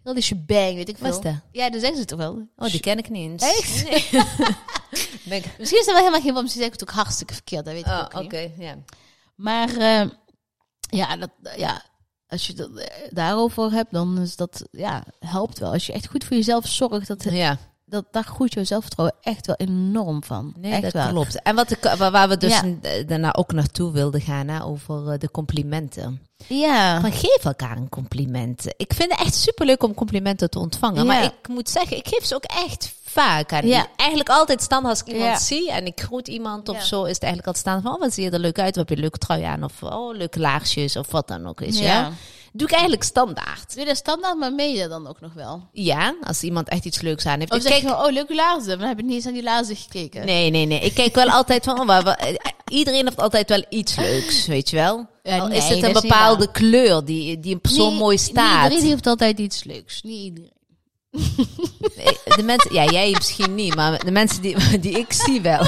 heel 0.04 0.14
die 0.14 0.22
shebang, 0.22 0.74
weet 0.74 0.88
ik 0.88 0.96
veel. 0.98 1.20
dat? 1.20 1.34
Ja, 1.52 1.70
dat 1.70 1.80
zeggen 1.80 1.98
ze 1.98 2.04
toch 2.04 2.18
wel. 2.18 2.48
Oh, 2.56 2.70
die 2.70 2.80
ken 2.80 2.98
ik 2.98 3.08
niet 3.08 3.30
eens. 3.30 3.42
Echt? 3.58 3.84
Nee. 3.90 4.22
Ben 5.24 5.38
ik- 5.38 5.54
Misschien 5.58 5.80
is 5.80 5.86
dat 5.86 5.94
wel 5.94 5.96
helemaal 6.04 6.20
geen, 6.20 6.32
want 6.32 6.42
misschien 6.42 6.62
zeg 6.64 6.72
ik 6.74 6.80
het 6.80 6.88
ook 6.88 6.94
hartstikke 6.94 7.34
verkeerd, 7.34 7.64
dat 7.64 7.74
weet 7.74 7.86
ik 7.86 7.92
Oh, 7.92 7.98
ook 8.14 8.22
oké, 8.22 8.40
niet. 8.40 8.50
ja. 8.58 8.74
Maar 9.34 9.68
eh, 9.76 10.08
ja, 10.80 11.16
dat, 11.16 11.30
ja, 11.56 11.82
als 12.28 12.46
je 12.46 12.52
het 12.52 12.76
eh, 12.78 12.86
daarover 13.10 13.72
hebt, 13.72 13.92
dan 13.92 14.18
is 14.20 14.36
dat, 14.36 14.64
ja, 14.70 15.04
helpt 15.20 15.58
wel. 15.58 15.72
Als 15.72 15.86
je 15.86 15.92
echt 15.92 16.06
goed 16.08 16.24
voor 16.24 16.36
jezelf 16.36 16.66
zorgt, 16.66 17.08
dat, 17.08 17.22
Ja, 17.30 17.58
dat, 17.94 18.04
daar 18.10 18.24
groeit 18.24 18.52
je 18.54 18.64
zelfvertrouwen 18.64 19.16
echt 19.22 19.46
wel 19.46 19.56
enorm 19.56 20.24
van. 20.24 20.52
nee, 20.56 20.72
echt 20.72 20.82
dat 20.82 20.92
wel. 20.92 21.08
klopt. 21.08 21.42
En 21.42 21.54
wat 21.54 21.70
ik, 21.70 21.94
waar, 21.98 22.28
we 22.28 22.36
dus 22.36 22.60
Ja. 22.82 23.02
daarna 23.06 23.34
ook 23.34 23.52
naartoe 23.52 23.92
wilden 23.92 24.20
gaan, 24.20 24.48
hè, 24.48 24.64
over 24.64 25.08
eh, 25.12 25.18
de 25.18 25.30
complimenten. 25.30 26.20
Ja. 26.48 27.00
Van 27.00 27.12
geef 27.12 27.44
elkaar 27.44 27.76
een 27.76 27.88
compliment. 27.88 28.64
Ik 28.76 28.92
vind 28.94 29.10
het 29.10 29.20
echt 29.20 29.34
superleuk 29.34 29.82
om 29.82 29.94
complimenten 29.94 30.50
te 30.50 30.58
ontvangen. 30.58 30.96
Ja. 31.00 31.04
Maar 31.04 31.24
ik 31.24 31.48
moet 31.48 31.68
zeggen, 31.70 31.96
ik 31.96 32.08
geef 32.08 32.24
ze 32.24 32.34
ook 32.34 32.44
echt 32.44 32.94
vaak. 33.14 33.64
Ja. 33.64 33.86
Eigenlijk 33.96 34.28
altijd 34.30 34.62
staan 34.62 34.84
als 34.84 35.00
ik 35.00 35.06
iemand 35.06 35.30
Ja. 35.30 35.38
zie 35.38 35.70
en 35.70 35.86
ik 35.86 36.00
groet 36.00 36.28
iemand 36.28 36.68
of 36.68 36.76
Ja. 36.76 36.82
zo, 36.84 37.02
is 37.04 37.14
het 37.14 37.22
eigenlijk 37.22 37.46
altijd 37.46 37.66
staan 37.66 37.82
van, 37.82 37.94
oh, 37.94 38.00
wat 38.00 38.14
zie 38.14 38.24
je 38.24 38.30
er 38.30 38.38
leuk 38.38 38.58
uit? 38.58 38.76
Wat 38.76 38.76
heb 38.76 38.88
je 38.88 38.94
een 38.94 39.00
leuke 39.00 39.18
trui 39.18 39.42
aan? 39.42 39.64
Of, 39.64 39.82
oh, 39.82 40.16
leuke 40.16 40.38
laarsjes 40.40 40.96
of 40.96 41.10
wat 41.10 41.28
dan 41.28 41.46
ook 41.46 41.60
is. 41.60 41.78
Ja. 41.78 42.10
Doe 42.56 42.66
ik 42.66 42.72
eigenlijk 42.72 43.02
standaard. 43.02 43.72
Doe 43.74 43.80
je 43.80 43.86
dat 43.88 43.96
standaard, 43.96 44.38
maar 44.38 44.52
meen 44.52 44.72
je 44.74 44.88
dan 44.88 45.06
ook 45.08 45.20
nog 45.20 45.32
wel? 45.32 45.62
Ja, 45.72 46.14
als 46.22 46.42
iemand 46.42 46.68
echt 46.68 46.84
iets 46.84 47.00
leuks 47.00 47.26
aan 47.26 47.38
heeft. 47.38 47.52
Of 47.52 47.58
Ik 47.58 47.82
kijk- 47.82 47.84
oh, 48.06 48.12
leuke 48.12 48.34
laarzen. 48.34 48.66
Maar 48.68 48.78
dan 48.78 48.88
heb 48.88 48.98
ik 48.98 49.04
niet 49.04 49.14
eens 49.14 49.26
aan 49.26 49.32
die 49.32 49.42
laarzen 49.42 49.76
gekeken. 49.76 50.26
Nee, 50.26 50.50
nee, 50.50 50.64
nee. 50.66 50.80
Ik 50.80 50.94
kijk 50.94 51.14
wel 51.14 51.28
altijd 51.38 51.64
van, 51.64 51.80
oh, 51.80 51.86
waar- 51.86 52.06
eh, 52.06 52.34
iedereen 52.68 53.04
heeft 53.04 53.20
altijd 53.20 53.48
wel 53.48 53.64
iets 53.68 53.96
leuks, 53.96 54.46
weet 54.54 54.70
je 54.70 54.76
wel? 54.76 55.06
Ja, 55.22 55.38
Al 55.38 55.46
nee, 55.48 55.58
is 55.58 55.68
het 55.68 55.82
een 55.82 55.92
niet 55.92 56.00
bepaalde 56.02 56.50
kleur 56.50 57.04
die, 57.04 57.40
die 57.40 57.54
een 57.54 57.60
persoon 57.60 57.90
Niet- 57.90 57.98
mooi 57.98 58.16
Niet 58.16 58.24
staat. 58.24 58.64
iedereen 58.70 58.90
heeft 58.90 59.06
altijd 59.06 59.38
iets 59.38 59.64
leuks. 59.64 60.02
Niet 60.02 60.22
iedereen. 60.24 60.52
Nee, 61.96 62.18
De 62.36 62.42
mensen, 62.42 62.74
ja, 62.74 62.84
jij 62.84 63.10
misschien 63.10 63.54
niet, 63.54 63.74
maar 63.74 64.04
de 64.04 64.10
mensen 64.10 64.42
die, 64.42 64.56
die 64.80 64.98
ik 64.98 65.12
zie 65.12 65.40
wel. 65.40 65.66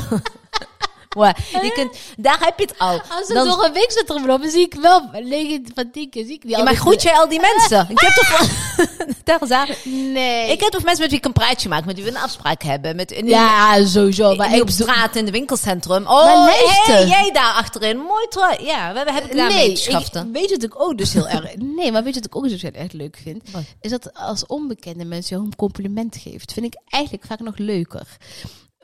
Je 1.63 1.71
kunt, 1.75 1.97
daar 2.17 2.39
heb 2.41 2.59
je 2.59 2.65
het 2.65 2.79
al. 2.79 3.01
Als 3.11 3.29
er 3.29 3.35
Dan- 3.35 3.47
nog 3.47 3.65
een 3.67 3.73
winkelcentrum 3.73 4.27
lopen, 4.27 4.51
zie 4.51 4.61
ik 4.65 4.75
wel 4.75 5.11
9 5.23 5.67
van 5.75 5.91
10 5.91 6.11
keer 6.11 6.25
zie 6.25 6.35
ik 6.35 6.43
die 6.43 6.51
Ja, 6.51 6.63
maar 6.63 6.77
groet 6.77 7.03
jij 7.03 7.13
al 7.13 7.29
die 7.29 7.41
mensen? 7.55 7.87
Ik 7.89 8.01
heb 8.01 8.13
toch 8.13 8.41
aan. 8.41 8.49
Nee. 9.85 10.51
Ik 10.53 10.61
heb 10.61 10.71
toch 10.71 10.83
mensen 10.83 11.01
met 11.01 11.11
wie 11.11 11.19
ik 11.19 11.25
een 11.25 11.33
praatje 11.33 11.69
maak, 11.69 11.85
met 11.85 11.95
wie 11.97 12.05
we 12.05 12.11
een 12.11 12.17
afspraak 12.17 12.63
hebben. 12.63 12.97
Met, 12.97 13.11
in, 13.11 13.27
ja, 13.27 13.85
sowieso. 13.87 14.35
Maar 14.35 14.55
ik 14.55 14.63
op 14.63 14.71
straat 14.71 15.17
in 15.17 15.25
de 15.25 15.31
winkelcentrum. 15.31 16.07
Oh, 16.07 16.47
hey, 16.47 17.07
jij 17.07 17.31
daar 17.33 17.53
achterin. 17.53 17.97
Mooi 17.99 18.27
trouw. 18.29 18.57
Ja, 18.61 18.93
we 18.93 18.99
hebben 18.99 19.31
ik 19.31 19.37
daar 19.37 19.65
ik, 19.65 19.77
schaften. 19.77 20.33
weet 20.33 20.49
je 20.49 20.55
wat 20.55 20.63
ik 20.65 20.81
ook 20.81 20.99
dus 20.99 21.13
heel 21.13 21.29
erg... 21.29 21.57
Nee, 21.57 21.93
maar 21.93 22.03
weet 22.03 22.15
je 22.15 22.21
wat 22.21 22.29
ik 22.29 22.37
ook 22.37 22.49
dus 22.49 22.63
heel 22.63 22.71
erg 22.73 22.93
leuk 22.93 23.19
vind? 23.23 23.43
Is 23.81 23.91
dat 23.91 24.15
als 24.15 24.47
onbekende 24.47 25.05
mensen 25.05 25.37
jou 25.37 25.49
een 25.49 25.57
compliment 25.57 26.17
geeft. 26.23 26.53
Vind 26.53 26.67
ik 26.67 26.81
eigenlijk 26.89 27.25
vaak 27.27 27.41
nog 27.41 27.57
leuker. 27.57 28.07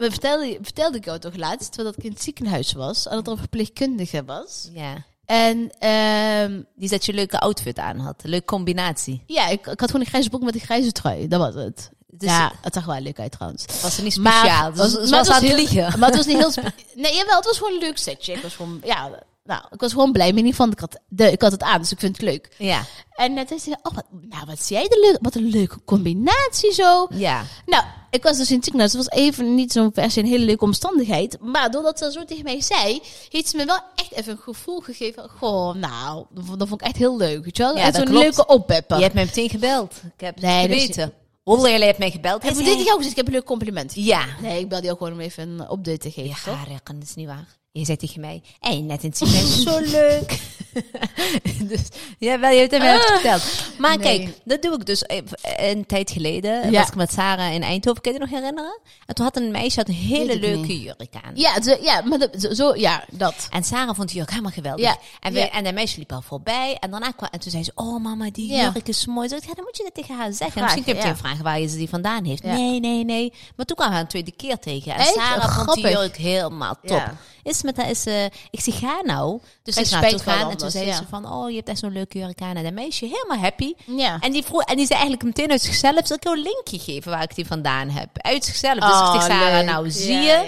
We 0.03 0.11
vertelde, 0.11 0.59
vertelde 0.63 0.97
ik 0.99 1.05
jou 1.05 1.19
toch 1.19 1.37
laatst, 1.37 1.77
dat 1.77 1.97
ik 1.97 2.05
in 2.05 2.11
het 2.11 2.23
ziekenhuis 2.23 2.73
was. 2.73 3.07
En 3.07 3.17
dat 3.17 3.27
er 3.27 3.33
een 3.33 3.39
verpleegkundige 3.39 4.25
was. 4.25 4.69
Ja. 4.73 5.05
En 5.27 5.71
ehm, 5.79 6.63
Die 6.77 6.89
dat 6.89 7.05
je 7.05 7.13
een 7.13 7.19
leuke 7.19 7.39
outfit 7.39 7.79
aan 7.79 7.99
had. 7.99 8.15
Een 8.25 8.31
leuke 8.31 8.45
combinatie. 8.47 9.23
ja, 9.27 9.49
ik, 9.49 9.67
ik 9.67 9.81
had 9.81 9.87
gewoon 9.91 10.01
een 10.01 10.07
grijze 10.11 10.29
broek 10.29 10.43
met 10.43 10.55
een 10.55 10.61
grijze 10.61 10.93
trui. 10.93 11.29
Dat 11.29 11.41
was 11.41 11.55
het. 11.65 11.91
Dus 12.07 12.31
ja, 12.31 12.53
het 12.61 12.75
zag 12.75 12.85
wel 12.85 13.01
leuk 13.01 13.21
uit 13.21 13.33
trouwens. 13.33 13.65
was 13.83 13.97
er 13.97 14.03
niet 14.03 14.17
Maar- 14.17 14.33
speciaal. 14.33 14.71
Dus, 14.73 14.79
maar 14.79 14.89
ze 14.89 14.99
was 14.99 15.11
het 15.11 15.11
was 15.11 15.29
aan 15.29 15.35
het 15.35 15.45
heel- 15.45 15.57
liegen. 15.57 15.99
Maar 15.99 16.09
het 16.09 16.17
was 16.17 16.27
niet 16.27 16.37
heel... 16.37 16.53
Nee, 17.03 17.15
jawel, 17.15 17.37
het 17.37 17.45
was 17.45 17.59
gewoon 17.59 17.73
een 17.73 17.79
leuk 17.79 17.99
setje. 17.99 18.33
Ik 18.33 18.43
was 18.43 18.55
gewoon... 18.55 18.81
Ja, 18.85 19.11
nou, 19.45 19.63
ik 19.71 19.81
was 19.81 19.93
gewoon 19.93 20.13
blij. 20.13 20.29
In 20.29 20.37
ieder 20.37 20.51
geval, 20.51 20.69
ik 20.71 20.79
had, 20.79 21.01
de, 21.09 21.33
ik 21.33 21.43
had 21.43 21.53
het 21.53 21.63
aan, 21.63 21.81
dus 21.81 21.93
ik 21.93 21.99
vind 21.99 22.17
het 22.17 22.25
leuk. 22.27 22.55
Ja. 22.59 22.85
En 23.13 23.35
net 23.35 23.49
zei 23.49 23.61
ze, 23.61 23.77
oh, 23.83 23.95
wat, 23.95 24.05
nou, 24.11 24.47
wat 24.47 24.63
zie 24.63 24.77
jij 24.77 24.89
de 24.89 25.09
leuk, 25.11 25.19
wat 25.23 25.35
een 25.35 25.49
leuke 25.51 25.85
combinatie 25.85 26.73
zo. 26.73 27.07
Ja. 27.11 27.45
Nou, 27.67 27.85
ik 28.11 28.23
was 28.23 28.37
dus 28.37 28.49
in 28.49 28.55
het 28.55 28.65
ziekenhuis. 28.65 28.93
Het 28.93 29.07
was 29.09 29.19
even 29.19 29.55
niet 29.55 29.73
zo 29.73 29.91
per 29.91 30.11
se 30.11 30.21
een 30.21 30.27
hele 30.27 30.45
leuke 30.45 30.65
omstandigheid. 30.65 31.37
Maar 31.41 31.71
doordat 31.71 31.99
ze 31.99 32.13
zo 32.13 32.25
tegen 32.25 32.45
mij 32.45 32.61
zei, 32.61 33.03
heeft 33.29 33.49
ze 33.49 33.57
me 33.57 33.65
wel 33.65 33.81
echt 33.95 34.13
even 34.13 34.33
een 34.33 34.39
gevoel 34.39 34.81
gegeven. 34.81 35.29
Goh, 35.29 35.75
nou, 35.75 36.27
dat 36.31 36.69
vond, 36.69 36.81
ik 36.81 36.87
echt 36.87 36.97
heel 36.97 37.17
leuk. 37.17 37.45
Weet 37.45 37.57
je 37.57 37.63
wel? 37.63 37.77
Ja, 37.77 37.85
en 37.85 37.95
zo'n 37.95 38.13
leuke 38.19 38.47
oppepper. 38.47 38.97
Je 38.97 39.03
hebt 39.03 39.15
mij 39.15 39.25
meteen 39.25 39.51
gebeld. 39.51 39.95
Ik 40.15 40.21
heb 40.21 40.35
het 40.35 40.45
Nee, 40.45 40.69
is- 40.69 40.81
geweten. 40.81 41.13
Jij 41.45 41.87
hebt 41.87 41.99
mij 41.99 42.11
gebeld. 42.11 42.43
Heb 42.43 42.57
ik 42.57 42.65
dit 42.65 42.85
jou 42.85 42.97
gezegd? 42.97 43.11
Ik 43.11 43.17
heb 43.17 43.27
een 43.27 43.33
leuk 43.33 43.45
compliment. 43.45 43.93
Ja. 43.95 44.25
Nee, 44.41 44.61
ik 44.61 44.69
belde 44.69 44.85
jou 44.85 44.97
gewoon 44.97 45.13
om 45.13 45.21
even 45.21 45.49
een 45.49 45.61
update 45.61 45.99
te 45.99 46.11
geven, 46.11 46.31
Ja, 46.53 46.65
toch? 46.67 46.83
dat 46.83 47.03
is 47.03 47.15
niet 47.15 47.27
waar. 47.27 47.61
Je 47.75 47.85
zei 47.85 47.97
tegen 47.97 48.21
mij, 48.21 48.43
hé, 48.61 48.75
net 48.75 49.03
in 49.03 49.09
het 49.09 49.19
ziekenhuis, 49.19 49.63
zo 49.63 49.79
leuk. 50.01 50.41
dus, 51.71 51.81
ja, 52.19 52.39
wel, 52.41 52.51
je 52.51 52.59
hebt 52.59 52.71
het 52.73 52.81
mij 52.83 52.95
Ah. 52.99 53.01
verteld. 53.07 53.43
Maar 53.79 53.99
Nee. 53.99 54.19
kijk, 54.19 54.39
dat 54.45 54.63
doe 54.63 54.75
ik 54.75 54.87
dus 54.87 55.03
even- 55.07 55.39
een 55.57 55.87
tijd 55.87 56.11
geleden. 56.11 56.71
Ja. 56.71 56.79
Was 56.81 56.89
ik 56.89 56.95
met 56.95 57.13
Sarah 57.13 57.53
in 57.55 57.63
Eindhoven, 57.63 58.03
kan 58.03 58.13
je 58.13 58.19
je 58.19 58.25
nog 58.25 58.35
herinneren? 58.35 58.81
En 59.07 59.15
toen 59.15 59.25
had 59.25 59.37
een 59.37 59.51
meisje 59.51 59.79
had 59.79 59.89
een 59.89 59.95
hele 59.95 60.39
leuke 60.39 60.67
niet. 60.67 60.83
jurk 60.83 61.15
aan. 61.25 61.33
Ja, 61.35 61.59
ja, 61.83 62.03
maar 62.05 62.19
dat, 62.19 62.49
zo- 62.53 62.75
ja, 62.77 63.05
dat. 63.11 63.47
En 63.51 63.65
Sarah 63.65 63.95
vond 63.95 64.09
die 64.09 64.17
jurk 64.17 64.31
helemaal 64.31 64.51
geweldig. 64.53 64.85
Ja, 64.85 64.97
En, 65.21 65.33
we, 65.33 65.39
ja. 65.39 65.51
en 65.51 65.65
de 65.65 65.73
meisje 65.73 65.99
liep 65.99 66.13
al 66.13 66.23
voorbij. 66.23 66.77
En 66.81 66.91
daarna 66.91 67.11
kwam, 67.11 67.29
en 67.33 67.41
toen 67.41 67.51
zei 67.51 67.65
ze, 67.65 67.73
oh 67.75 68.03
mama, 68.03 68.31
die 68.31 68.55
jurk 68.57 68.89
is 68.89 69.07
mooi. 69.07 69.29
Zo, 69.29 69.35
ja, 69.35 69.55
dan 69.55 69.65
moet 69.65 69.77
je 69.77 69.83
dat 69.83 69.95
tegen 69.95 70.17
haar 70.17 70.33
zeggen. 70.33 70.61
Vraag, 70.61 70.75
Misschien 70.75 70.97
kun 70.99 71.09
je 71.09 71.17
vragen 71.17 71.45
waar 71.45 71.61
je 71.61 71.69
ze 71.69 71.77
die 71.77 71.89
vandaan 71.89 72.25
heeft. 72.25 72.43
Nee, 72.43 72.81
nee, 72.81 73.05
nee. 73.05 73.33
Maar 73.57 73.67
toen 73.67 73.77
kwam 73.77 73.91
haar 73.91 74.01
een 74.01 74.07
tweede 74.07 74.33
keer 74.33 74.59
tegen. 74.59 74.93
En 74.95 75.01
Echt? 75.01 75.13
Sarah 75.15 75.55
vond 75.65 75.75
die 75.75 75.89
jurk 75.89 76.17
helemaal 76.17 76.75
top. 76.83 76.97
Ja. 76.99 77.17
Met 77.63 77.77
haar, 77.77 77.91
is, 77.91 78.07
eh, 78.07 78.25
ik 78.25 78.61
zeg, 78.61 78.79
ga 78.79 79.01
nou. 79.05 79.41
Dus 79.63 79.77
ik 79.77 79.91
naar 79.91 80.09
toe 80.09 80.19
gaan. 80.19 80.51
En 80.51 80.57
toen 80.57 80.71
zei 80.71 80.87
ja. 80.87 80.97
ze 80.97 81.03
van, 81.09 81.33
oh, 81.33 81.51
je 81.51 81.57
hebt 81.57 81.69
echt 81.69 81.79
zo'n 81.79 81.93
leuke 81.93 82.19
jurk 82.19 82.41
aan. 82.41 82.57
En 82.57 82.65
de 82.65 82.73
meisje 82.73 83.05
helemaal 83.05 83.39
happy. 83.39 83.75
Ja. 83.87 84.19
En 84.21 84.33
die, 84.33 84.43
vroeg, 84.43 84.63
en 84.63 84.77
die 84.77 84.87
zei 84.87 84.99
eigenlijk 84.99 85.23
meteen 85.37 85.51
uit 85.51 85.63
zichzelf, 85.63 86.07
zal 86.07 86.17
ik 86.17 86.23
jou 86.25 86.37
een 86.37 86.43
linkje 86.43 86.79
geven 86.79 87.11
waar 87.11 87.23
ik 87.23 87.35
die 87.35 87.47
vandaan 87.47 87.89
heb? 87.91 88.09
Uit 88.15 88.45
zichzelf. 88.45 88.79
Dus 88.79 88.85
ik 88.85 88.91
Oh, 88.95 89.13
zeg, 89.13 89.23
Sarah, 89.23 89.65
nou 89.67 89.91
zie 89.91 90.13
je. 90.13 90.21
ja. 90.23 90.45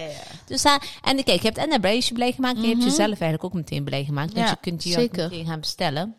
Dus 0.46 0.62
daar, 0.62 0.86
en 1.02 1.24
kijk, 1.24 1.42
je 1.42 1.50
hebt 1.52 1.58
en 1.72 1.80
meisje 1.80 2.12
blij 2.12 2.32
gemaakt. 2.32 2.56
En 2.56 2.62
je 2.62 2.68
hebt 2.68 2.82
jezelf 2.82 3.08
eigenlijk 3.08 3.44
ook 3.44 3.52
meteen 3.52 3.84
blij 3.84 4.04
gemaakt. 4.04 4.30
Mhm. 4.32 4.38
Ja, 4.40 4.48
je 4.48 4.56
kunt 4.60 4.82
die 4.82 4.92
jurk 4.92 5.02
zeker. 5.14 5.28
meteen 5.30 5.46
gaan 5.46 5.60
bestellen. 5.60 6.14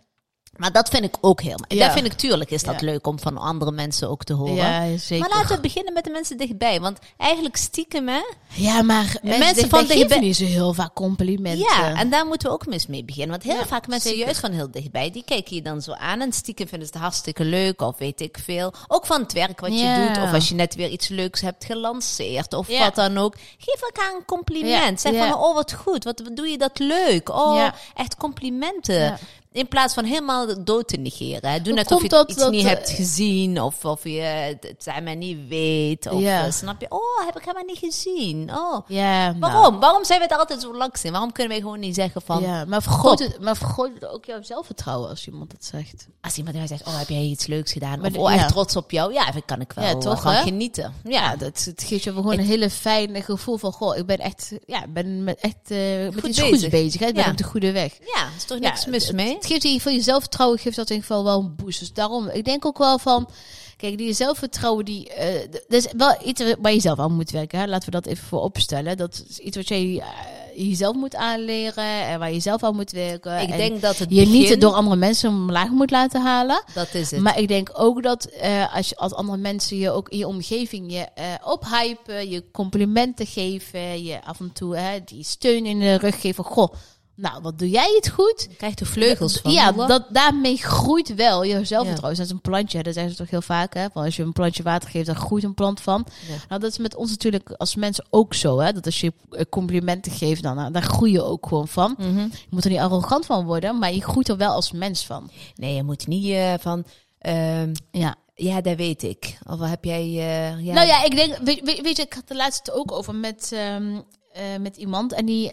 Maar 0.55 0.71
dat 0.71 0.89
vind 0.89 1.03
ik 1.03 1.15
ook 1.21 1.41
heel. 1.41 1.59
Ja. 1.67 1.85
Dat 1.85 1.93
vind 1.93 2.05
ik 2.05 2.13
tuurlijk 2.13 2.51
is 2.51 2.63
dat 2.63 2.79
Ja. 2.79 2.85
leuk 2.85 3.07
om 3.07 3.19
van 3.19 3.37
andere 3.37 3.71
mensen 3.71 4.09
ook 4.09 4.23
te 4.23 4.33
horen. 4.33 4.55
Ja, 4.55 4.97
zeker. 4.97 5.29
Maar 5.29 5.37
laten 5.39 5.55
we 5.55 5.61
beginnen 5.61 5.93
met 5.93 6.03
de 6.03 6.09
mensen 6.09 6.37
dichtbij. 6.37 6.79
Want 6.81 6.99
eigenlijk 7.17 7.55
stiekem, 7.57 8.07
hè? 8.07 8.21
Ja, 8.49 8.81
maar 8.81 9.17
mensen, 9.21 9.39
Mensen 9.39 9.69
van 9.69 9.69
van 9.69 9.79
geven 9.79 9.95
dichtbij- 9.97 10.19
niet 10.19 10.35
zo 10.35 10.45
heel 10.45 10.73
vaak 10.73 10.93
complimenten. 10.93 11.59
Ja, 11.77 11.93
en 11.95 12.09
daar 12.09 12.25
moeten 12.25 12.47
we 12.47 12.53
ook 12.53 12.65
eens 12.71 12.87
mee 12.87 13.03
beginnen. 13.05 13.29
Want 13.29 13.43
heel 13.43 13.55
Ja, 13.55 13.65
vaak 13.65 13.87
mensen 13.87 14.09
zeker. 14.09 14.25
juist 14.25 14.39
van 14.39 14.51
heel 14.51 14.71
dichtbij, 14.71 15.11
die 15.11 15.23
kijken 15.25 15.55
je 15.55 15.61
dan 15.61 15.81
zo 15.81 15.91
aan. 15.91 16.21
En 16.21 16.33
stiekem 16.33 16.67
vinden 16.67 16.87
ze 16.87 16.93
het 16.93 17.01
hartstikke 17.01 17.43
leuk, 17.43 17.81
of 17.81 17.97
weet 17.97 18.21
ik 18.21 18.37
veel. 18.43 18.73
Ook 18.87 19.05
van 19.05 19.21
het 19.21 19.33
werk 19.33 19.59
wat 19.59 19.79
je 19.79 20.05
doet, 20.13 20.23
of 20.23 20.33
als 20.33 20.49
je 20.49 20.55
net 20.55 20.75
weer 20.75 20.89
iets 20.89 21.07
leuks 21.07 21.41
hebt 21.41 21.65
gelanceerd, 21.65 22.53
of 22.53 22.67
wat 22.67 22.95
dan 22.95 23.17
ook. 23.17 23.35
Geef 23.57 23.81
elkaar 23.81 24.15
een 24.15 24.25
compliment. 24.25 25.01
Zeg 25.01 25.15
van, 25.17 25.33
oh 25.35 25.53
wat 25.53 25.73
goed, 25.73 26.03
wat, 26.03 26.21
doe 26.33 26.47
je 26.47 26.57
dat 26.57 26.79
leuk. 26.79 27.29
Oh, 27.29 27.67
echt 27.95 28.15
complimenten. 28.17 29.17
In 29.55 29.67
plaats 29.67 29.93
van 29.93 30.03
helemaal 30.03 30.63
dood 30.63 30.87
te 30.87 30.97
negeren. 30.97 31.49
hè. 31.49 31.57
Doe 31.57 31.65
Hoe 31.65 31.73
net 31.73 31.91
of 31.91 32.01
je 32.01 32.09
dat- 32.09 32.29
iets 32.29 32.39
dat, 32.39 32.51
niet 32.51 32.63
eh, 32.63 32.69
hebt 32.69 32.89
gezien. 32.89 33.61
Of, 33.61 33.85
of 33.85 34.03
je 34.03 34.19
het 34.21 34.85
maar 35.03 35.15
niet 35.15 35.47
weet. 35.47 36.09
Of 36.09 36.21
eh, 36.23 36.51
snap 36.51 36.81
je? 36.81 36.85
Oh, 36.89 37.25
heb 37.25 37.35
ik 37.37 37.41
helemaal 37.41 37.63
niet 37.63 37.77
gezien. 37.77 38.49
Oh. 38.55 38.87
Nou. 38.87 39.35
Waarom? 39.39 39.79
Waarom 39.79 40.05
zijn 40.05 40.19
we 40.19 40.25
het 40.25 40.37
altijd 40.37 40.61
zo 40.61 40.77
langs 40.77 41.03
in? 41.03 41.11
Waarom 41.11 41.31
kunnen 41.31 41.51
wij 41.53 41.61
gewoon 41.61 41.79
niet 41.79 41.95
zeggen 41.95 42.21
van... 42.21 42.41
Maar 42.67 42.81
vergroot, 42.81 43.19
het, 43.19 43.39
maar 43.41 43.57
vergroot 43.57 43.91
het 43.93 44.07
ook 44.07 44.25
jouw 44.25 44.41
zelfvertrouwen 44.43 45.09
als 45.09 45.27
iemand 45.27 45.51
het 45.51 45.65
zegt. 45.65 46.07
Als 46.21 46.37
iemand 46.37 46.55
mij 46.55 46.67
zegt, 46.67 46.87
oh, 46.87 46.97
heb 46.97 47.09
jij 47.09 47.21
iets 47.21 47.45
leuks 47.45 47.71
gedaan? 47.71 47.99
Maar 47.99 48.11
of, 48.11 48.17
oh, 48.17 48.31
echt 48.31 48.41
ja. 48.41 48.47
trots 48.47 48.75
op 48.75 48.91
jou? 48.91 49.13
Ja, 49.13 49.31
dat 49.31 49.43
kan 49.45 49.61
ik 49.61 49.71
wel 49.73 49.85
Ja, 49.85 49.97
toch, 49.97 50.41
genieten. 50.43 50.93
Ja, 51.03 51.11
Ja, 51.25 51.35
dat, 51.35 51.63
het 51.63 51.83
geeft 51.83 52.03
je 52.03 52.13
gewoon 52.13 52.37
een 52.39 52.45
hele 52.45 52.69
fijne 52.69 53.21
gevoel 53.21 53.57
van, 53.57 53.71
goh, 53.71 53.97
ik 53.97 54.05
ben 54.05 54.17
echt, 54.17 54.51
ja, 54.65 54.83
ik 54.83 54.93
ben 54.93 55.23
met, 55.23 55.39
echt 55.39 55.55
eh, 55.71 55.77
met 56.03 56.13
Goed 56.13 56.23
iets 56.29 56.39
bezig. 56.39 56.47
goeds 56.59 56.67
bezig. 56.67 56.99
Hè? 56.99 57.07
Ik 57.07 57.13
ben 57.15 57.29
op 57.29 57.37
de 57.37 57.43
goede 57.43 57.71
weg. 57.71 57.93
ja 58.15 58.27
is 58.37 58.43
toch 58.45 58.59
niks 58.59 58.85
mis 58.85 59.11
mee? 59.11 59.37
Geeft 59.45 59.63
in 59.63 59.69
ieder 59.69 59.81
geval 59.81 59.97
je 59.97 60.03
zelfvertrouwen, 60.03 60.59
geeft 60.59 60.75
dat 60.75 60.89
in 60.89 60.95
ieder 60.95 61.09
geval 61.09 61.23
wel 61.25 61.39
een 61.39 61.55
boost. 61.55 61.79
Dus 61.79 61.93
daarom, 61.93 62.27
ik 62.29 62.45
denk 62.45 62.65
ook 62.65 62.77
wel 62.77 62.99
van, 62.99 63.29
kijk, 63.77 63.97
die 63.97 64.13
zelfvertrouwen, 64.13 64.85
die, 64.85 65.03
d- 65.51 65.51
dat 65.67 65.83
is 65.85 65.87
wel 65.97 66.15
iets 66.25 66.43
waar 66.61 66.73
je 66.73 66.79
zelf 66.79 66.99
aan 66.99 67.13
moet 67.15 67.31
werken. 67.31 67.59
Hè? 67.59 67.65
Laten 67.67 67.85
we 67.85 67.91
dat 67.91 68.05
even 68.05 68.27
voor 68.27 68.41
opstellen. 68.41 68.97
Dat 68.97 69.23
is 69.29 69.37
iets 69.39 69.57
wat 69.57 69.67
jij 69.67 69.99
eh, 69.99 70.67
jezelf 70.69 70.95
moet 70.95 71.15
aanleren 71.15 71.83
en 72.05 72.19
waar 72.19 72.31
je 72.33 72.39
zelf 72.39 72.63
aan 72.63 72.75
moet 72.75 72.91
werken. 72.91 73.41
Ik 73.41 73.49
En 73.49 73.57
denk 73.57 73.81
dat 73.81 73.97
het 73.97 74.09
je 74.11 74.25
niet 74.25 74.61
door 74.61 74.73
andere 74.73 74.95
mensen 74.95 75.29
omlaag 75.29 75.69
moet 75.69 75.91
laten 75.91 76.21
halen. 76.21 76.63
Dat 76.73 76.93
is 76.93 77.11
het. 77.11 77.19
Maar 77.21 77.39
ik 77.39 77.47
denk 77.47 77.69
ook 77.73 78.03
dat 78.03 78.25
eh, 78.25 78.75
als, 78.75 78.89
je, 78.89 78.95
als 78.95 79.13
andere 79.13 79.37
mensen 79.37 79.77
je 79.77 79.91
ook 79.91 80.09
in 80.09 80.17
je 80.17 80.27
omgeving 80.27 80.91
je 80.93 81.07
ophypen, 81.43 82.29
je 82.29 82.43
complimenten 82.51 83.25
geven, 83.25 84.03
je 84.03 84.23
af 84.23 84.39
en 84.39 84.51
toe 84.53 84.77
hè, 84.77 84.99
die 85.05 85.23
steun 85.23 85.65
in 85.65 85.79
de 85.79 85.95
rug 85.95 86.21
geven. 86.21 86.43
Goh, 86.43 86.73
nou, 87.15 87.41
wat 87.41 87.59
doe 87.59 87.69
jij 87.69 87.93
het 87.95 88.09
goed? 88.09 88.45
Je 88.49 88.55
krijgt 88.55 88.79
er 88.79 88.85
vleugels 88.85 89.37
van. 89.39 89.51
Ja, 89.51 89.71
dat, 89.71 90.05
daarmee 90.09 90.57
groeit 90.57 91.15
wel 91.15 91.43
je 91.43 91.65
zelfvertrouwen. 91.65 92.17
Dat 92.17 92.25
is 92.25 92.31
een 92.31 92.41
plantje, 92.41 92.83
dat 92.83 92.93
zeggen 92.93 93.11
ze 93.11 93.17
toch 93.17 93.29
heel 93.29 93.41
vaak. 93.41 93.73
Hè? 93.73 93.85
Van 93.93 94.03
als 94.03 94.15
je 94.15 94.23
een 94.23 94.33
plantje 94.33 94.63
water 94.63 94.89
geeft, 94.89 95.05
dan 95.05 95.15
groeit 95.15 95.43
een 95.43 95.53
plant 95.53 95.81
van. 95.81 96.05
Ja. 96.27 96.35
Nou, 96.49 96.61
dat 96.61 96.71
is 96.71 96.77
met 96.77 96.95
ons 96.95 97.09
natuurlijk 97.09 97.49
als 97.51 97.75
mensen 97.75 98.05
ook 98.09 98.33
zo. 98.33 98.59
Hè? 98.59 98.71
Dat 98.73 98.85
als 98.85 98.99
je 99.01 99.13
eh, 99.29 99.41
complimenten 99.49 100.11
geeft, 100.11 100.43
dan, 100.43 100.55
nou, 100.55 100.71
daar 100.71 100.81
groei 100.83 101.11
je 101.11 101.23
ook 101.23 101.47
gewoon 101.47 101.67
van. 101.67 101.95
Mhm. 101.97 102.19
Je 102.19 102.47
moet 102.49 102.63
er 102.63 102.69
niet 102.69 102.79
arrogant 102.79 103.25
van 103.25 103.45
worden, 103.45 103.79
maar 103.79 103.93
je 103.93 104.01
groeit 104.01 104.29
er 104.29 104.37
wel 104.37 104.51
als 104.51 104.71
mens 104.71 105.05
van. 105.05 105.29
Nee, 105.55 105.75
je 105.75 105.83
moet 105.83 106.07
niet 106.07 106.31
eh, 106.31 106.53
van... 106.59 106.85
ehm, 107.19 107.73
Ja. 107.91 108.15
ja, 108.35 108.61
dat 108.61 108.75
weet 108.77 109.03
ik. 109.03 109.37
Of 109.49 109.59
heb 109.59 109.83
jij... 109.83 110.01
eh, 110.03 110.65
ja, 110.65 110.73
Nou 110.73 110.87
ja, 110.87 111.03
ik 111.03 111.15
denk, 111.15 111.37
weet, 111.37 111.61
weet, 111.63 111.81
weet 111.81 111.97
je, 111.97 112.03
ik 112.03 112.13
had 112.13 112.27
de 112.27 112.35
laatste 112.35 112.73
ook 112.73 112.91
over 112.91 113.15
met, 113.15 113.51
ehm, 113.53 113.95
eh, 114.33 114.43
met 114.59 114.77
iemand. 114.77 115.13
En 115.13 115.25
die, 115.25 115.51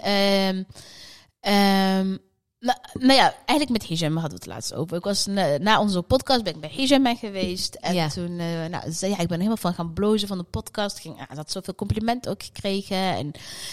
Um, 1.45 2.21
nou, 2.63 2.79
nou 2.93 3.13
ja, 3.13 3.35
eigenlijk 3.47 3.71
met 3.71 3.87
Hijama 3.99 4.21
hadden 4.21 4.39
we 4.39 4.45
het 4.45 4.55
laatst 4.55 4.75
over. 4.75 4.97
Ik 4.97 5.05
was 5.05 5.27
na, 5.27 5.57
na 5.59 5.81
onze 5.81 6.03
podcast 6.03 6.43
ben 6.43 6.55
ik 6.55 6.61
bij 6.61 6.71
Hijama 6.75 7.15
geweest. 7.15 7.75
En 7.75 7.95
Ja. 7.95 8.09
toen, 8.09 8.39
eh, 8.39 8.47
nou, 8.71 8.85
ze 8.85 8.93
zei, 8.93 9.11
ja, 9.13 9.19
ik 9.19 9.27
ben 9.29 9.37
helemaal 9.37 9.57
van 9.57 9.75
gaan 9.75 9.93
blozen 9.93 10.29
van 10.29 10.39
de 10.39 10.45
podcast. 10.45 10.99
Ging, 10.99 11.17
ze 11.31 11.37
had 11.37 11.51
zoveel 11.51 11.75
complimenten 11.75 12.31
ook 12.31 12.43
gekregen. 12.43 12.97
En 12.97 13.27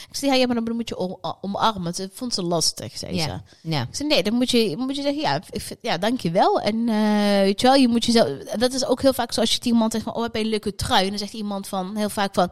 ik 0.10 0.16
zei, 0.16 0.32
ja, 0.32 0.38
ja, 0.38 0.46
maar 0.46 0.56
dan 0.56 0.76
moet 0.76 0.90
je 0.90 0.98
om, 0.98 1.18
omarmen. 1.42 1.94
Ze 1.94 2.10
vond 2.14 2.34
ze 2.34 2.42
lastig, 2.44 2.98
zei 2.98 3.20
ze. 3.22 3.40
ja. 3.62 3.82
Ik 3.82 3.96
zei, 3.96 4.10
nee, 4.10 4.24
dan 4.24 4.34
moet 4.34 4.50
je, 4.52 4.76
moet 4.78 4.96
je 4.96 5.02
zeggen, 5.02 5.22
ja, 5.22 5.36
ik 5.52 5.62
vind, 5.62 5.80
ja, 5.82 5.98
dankjewel. 5.98 6.60
En 6.60 6.90
eh, 6.90 7.40
weet 7.42 7.62
je 7.62 7.68
wel, 7.68 7.76
je 7.76 7.88
moet 7.88 8.06
jezelf... 8.06 8.28
Dat 8.58 8.74
is 8.74 8.86
ook 8.86 9.02
heel 9.02 9.14
vaak 9.14 9.34
zo 9.34 9.40
als 9.42 9.52
je 9.52 9.58
tegen 9.58 9.72
iemand 9.72 9.92
zegt 9.92 10.04
van, 10.04 10.16
oh, 10.16 10.22
heb 10.24 10.36
je 10.36 10.42
een 10.42 10.48
leuke 10.50 10.76
trui? 10.76 11.04
En 11.04 11.10
dan 11.10 11.18
zegt 11.18 11.34
iemand 11.34 11.68
van, 11.68 11.96
heel 11.96 12.10
vaak 12.10 12.34
van, 12.34 12.50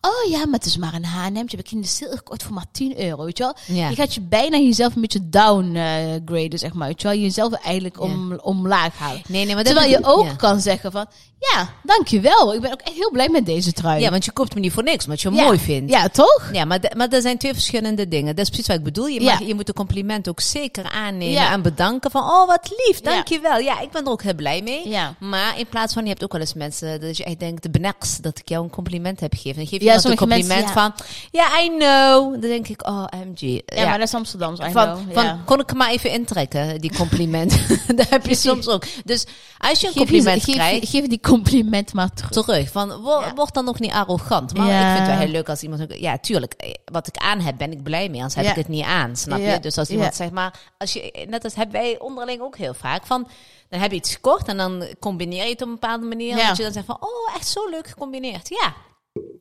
oh 0.00 0.30
ja, 0.30 0.38
maar 0.44 0.58
het 0.58 0.66
is 0.66 0.76
maar 0.76 0.94
een 0.94 1.04
H&M. 1.04 1.34
Heb 1.36 1.50
ik 1.52 1.70
in 1.72 1.80
de 1.80 1.88
gekocht 2.10 2.42
voor 2.42 2.54
maar 2.54 2.70
10 2.72 3.00
euro, 3.02 3.24
weet 3.24 3.38
je 3.38 3.42
wel? 3.44 3.54
Je 3.88 3.94
gaat 3.96 4.14
je 4.14 4.20
bijna 4.20 4.56
jezelf 4.56 4.94
een 4.94 5.00
beetje 5.00 5.28
down 5.28 5.68
downgraden, 5.74 6.58
zeg 6.58 6.72
maar. 6.72 6.94
Terwijl 6.94 7.18
je 7.18 7.24
jezelf 7.24 7.52
eigenlijk 7.52 8.00
om, 8.00 8.38
omlaag 8.42 8.98
halen. 8.98 9.22
Nee, 9.28 9.44
nee, 9.44 9.54
maar 9.54 9.64
Terwijl 9.64 9.90
je 9.90 9.98
ook 10.02 10.24
ja. 10.24 10.34
kan 10.34 10.60
zeggen 10.60 10.92
van, 10.92 11.06
ja, 11.40 11.68
dankjewel. 11.82 12.54
Ik 12.54 12.60
ben 12.60 12.72
ook 12.72 12.80
echt 12.80 12.96
heel 12.96 13.10
blij 13.10 13.28
met 13.28 13.46
deze 13.46 13.72
trui. 13.72 14.00
Ja, 14.00 14.10
want 14.10 14.24
je 14.24 14.30
koopt 14.30 14.52
hem 14.52 14.62
niet 14.62 14.72
voor 14.72 14.82
niks, 14.82 15.04
omdat 15.04 15.20
je 15.20 15.28
hem 15.28 15.44
mooi 15.44 15.58
vindt. 15.58 15.90
Ja, 15.90 16.08
toch? 16.08 16.48
Ja, 16.52 16.64
maar, 16.64 16.80
maar 16.96 17.08
er 17.08 17.20
zijn 17.20 17.38
twee 17.38 17.52
verschillende 17.52 18.08
dingen. 18.08 18.36
Dat 18.36 18.44
is 18.44 18.50
precies 18.50 18.66
wat 18.66 18.76
ik 18.76 18.82
bedoel. 18.82 19.06
Je, 19.06 19.20
mag, 19.20 19.42
je 19.42 19.54
moet 19.54 19.66
de 19.66 19.72
compliment 19.72 20.28
ook 20.28 20.40
zeker 20.40 20.90
aannemen 20.90 21.50
en 21.50 21.62
bedanken 21.62 22.10
van, 22.10 22.22
oh 22.22 22.46
wat 22.46 22.72
lief, 22.86 23.00
dankjewel. 23.00 23.58
Ja, 23.58 23.80
ik 23.80 23.90
ben 23.90 24.04
er 24.04 24.10
ook 24.10 24.22
heel 24.22 24.34
blij 24.34 24.62
mee. 24.62 24.88
Ja. 24.88 25.14
Maar 25.18 25.58
in 25.58 25.66
plaats 25.66 25.94
van, 25.94 26.02
je 26.02 26.08
hebt 26.08 26.24
ook 26.24 26.32
wel 26.32 26.40
eens 26.40 26.54
mensen 26.54 27.00
dat 27.00 27.16
je 27.16 27.24
echt 27.24 27.40
denkt, 27.40 27.62
de 27.62 27.70
benaks 27.70 28.16
dat 28.16 28.38
ik 28.38 28.48
jou 28.48 28.64
een 28.64 28.70
compliment 28.70 29.20
heb 29.20 29.32
gegeven. 29.34 29.62
En 29.62 29.68
geef 29.68 29.78
je 29.78 29.84
Ja, 29.84 29.94
een 29.94 30.16
compliment 30.16 30.46
mensen, 30.46 30.72
van, 30.72 30.92
ja, 31.30 31.60
I 31.62 31.68
know. 31.68 32.30
Dan 32.30 32.40
denk 32.40 32.68
ik, 32.68 32.86
oh, 32.88 33.04
MG. 33.26 33.60
Ja, 33.66 33.84
maar 33.84 33.98
dat 33.98 34.06
is 34.06 34.14
Amsterdams, 34.14 34.58
I 34.60 34.70
van, 34.70 35.06
know. 35.10 35.46
Ik 35.60 35.74
maar 35.74 35.90
even 35.90 36.10
intrekken, 36.10 36.80
die 36.80 36.92
compliment. 36.96 37.60
dat 37.96 38.08
heb 38.08 38.26
je 38.26 38.34
soms 38.34 38.68
ook. 38.68 38.84
Dus 39.04 39.26
als 39.58 39.80
je 39.80 39.86
een 39.86 39.92
compliment 39.94 40.44
geef, 40.44 40.54
krijgt, 40.54 40.88
geef 40.88 41.06
die 41.06 41.20
compliment 41.20 41.92
maar 41.92 42.12
terug. 42.14 42.30
terug. 42.30 42.70
Van, 42.70 42.88
Ja. 42.88 43.34
word 43.34 43.54
dan 43.54 43.64
nog 43.64 43.78
niet 43.80 43.92
arrogant. 43.92 44.54
Maar 44.56 44.66
Ja. 44.66 44.80
ik 44.80 44.86
vind 44.96 44.98
het 44.98 45.16
wel 45.16 45.18
heel 45.24 45.32
leuk 45.34 45.48
als 45.48 45.62
iemand... 45.62 45.84
Ja, 45.98 46.18
tuurlijk. 46.18 46.52
eh, 46.52 46.74
Wat 46.84 47.06
ik 47.06 47.16
aan 47.16 47.40
heb, 47.40 47.56
ben 47.58 47.72
ik 47.72 47.82
blij 47.82 48.08
mee. 48.08 48.16
Anders 48.20 48.34
heb 48.34 48.46
ik 48.46 48.54
het 48.54 48.68
niet 48.68 48.84
aan, 48.84 49.16
snap 49.16 49.38
je? 49.38 49.58
Dus 49.60 49.78
als 49.78 49.88
iemand 49.88 50.14
zegt, 50.14 50.30
maar... 50.32 50.58
Als 50.78 50.92
je, 50.92 51.26
net 51.28 51.44
als 51.44 51.54
hebben 51.54 51.80
wij 51.80 51.98
onderling 51.98 52.40
ook 52.40 52.56
heel 52.56 52.74
vaak. 52.74 53.06
Van, 53.06 53.28
dan 53.68 53.80
heb 53.80 53.90
je 53.90 53.96
iets 53.96 54.14
gekocht 54.14 54.48
en 54.48 54.56
dan 54.56 54.84
combineer 54.98 55.44
je 55.44 55.50
het 55.50 55.62
op 55.62 55.66
een 55.68 55.72
bepaalde 55.74 56.06
manier. 56.06 56.36
Ja. 56.36 56.48
Dat 56.48 56.56
je 56.56 56.62
dan 56.62 56.72
zegt 56.72 56.86
van, 56.86 56.96
oh, 57.00 57.34
echt 57.36 57.48
zo 57.48 57.68
leuk 57.70 57.86
gecombineerd. 57.88 58.48
Ja. 58.48 58.74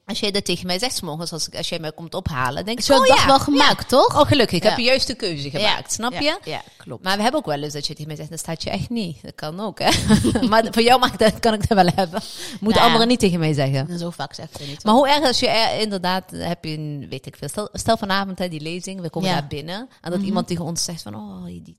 Als 0.10 0.20
jij 0.20 0.32
dat 0.32 0.46
tegen 0.46 0.66
mij 0.68 0.80
zegt, 0.80 1.02
morgens 1.02 1.32
als, 1.32 1.52
als 1.52 1.70
jij 1.70 1.80
mij 1.80 1.92
komt 1.92 2.14
ophalen, 2.14 2.66
denk 2.66 2.80
ik, 2.80 2.86
wel 2.86 3.00
oh 3.00 3.08
dag 3.08 3.26
wel 3.26 3.40
gemaakt, 3.40 3.90
toch? 3.90 4.20
Oh, 4.22 4.28
gelukkig. 4.28 4.58
Ik 4.58 4.64
Ja. 4.64 4.70
heb 4.70 4.78
de 4.78 4.84
juiste 4.84 5.14
keuze 5.14 5.50
gemaakt, 5.50 5.92
snap 5.92 6.14
je? 6.14 6.40
Ja, 6.44 6.62
klopt. 6.78 7.04
Maar 7.04 7.16
we 7.16 7.22
hebben 7.22 7.40
ook 7.40 7.46
wel 7.46 7.64
eens 7.64 7.74
dat 7.74 7.88
je 7.88 7.94
tegen 7.94 8.08
mij 8.08 8.16
zegt, 8.16 8.30
dat 8.30 8.40
staat 8.40 8.64
je 8.64 8.70
echt 8.70 8.90
niet. 8.90 9.18
Dat 9.22 9.36
kan 9.36 9.60
ook, 9.60 9.80
hè? 9.80 9.90
maar 10.50 10.68
voor 10.72 10.82
jou 10.82 11.00
mag 11.00 11.16
dat, 11.16 11.40
kan 11.40 11.54
ik 11.54 11.68
dat 11.68 11.84
wel 11.84 11.92
hebben. 11.96 12.22
Moet 12.60 12.74
Nou 12.74 12.86
anderen 12.86 13.08
niet 13.08 13.20
tegen 13.20 13.40
mij 13.40 13.54
zeggen. 13.54 13.90
En 13.90 14.00
zo 14.00 14.10
vaak 14.10 14.34
zeg 14.34 14.46
ik 14.46 14.58
het 14.58 14.68
niet. 14.68 14.84
Maar 14.84 14.94
hoe 14.94 15.10
erg 15.10 15.24
als 15.26 15.40
je 15.40 15.48
er 15.48 15.80
inderdaad, 15.82 16.24
heb 16.32 16.66
je 16.66 16.78
een, 16.78 17.06
weet 17.10 17.26
ik 17.26 17.36
veel. 17.38 17.48
Stel, 17.48 17.70
stel 17.74 17.98
vanavond 17.98 18.40
hè, 18.40 18.48
die 18.50 18.62
lezing, 18.62 19.02
we 19.02 19.10
komen 19.10 19.30
daar 19.30 19.48
binnen. 19.48 19.90
En 20.02 20.12
dat 20.12 20.22
iemand 20.22 20.48
tegen 20.48 20.66
ons 20.66 20.84
zegt 20.84 21.02
van, 21.02 21.16
oh, 21.16 21.44
die, 21.46 21.62
die 21.64 21.78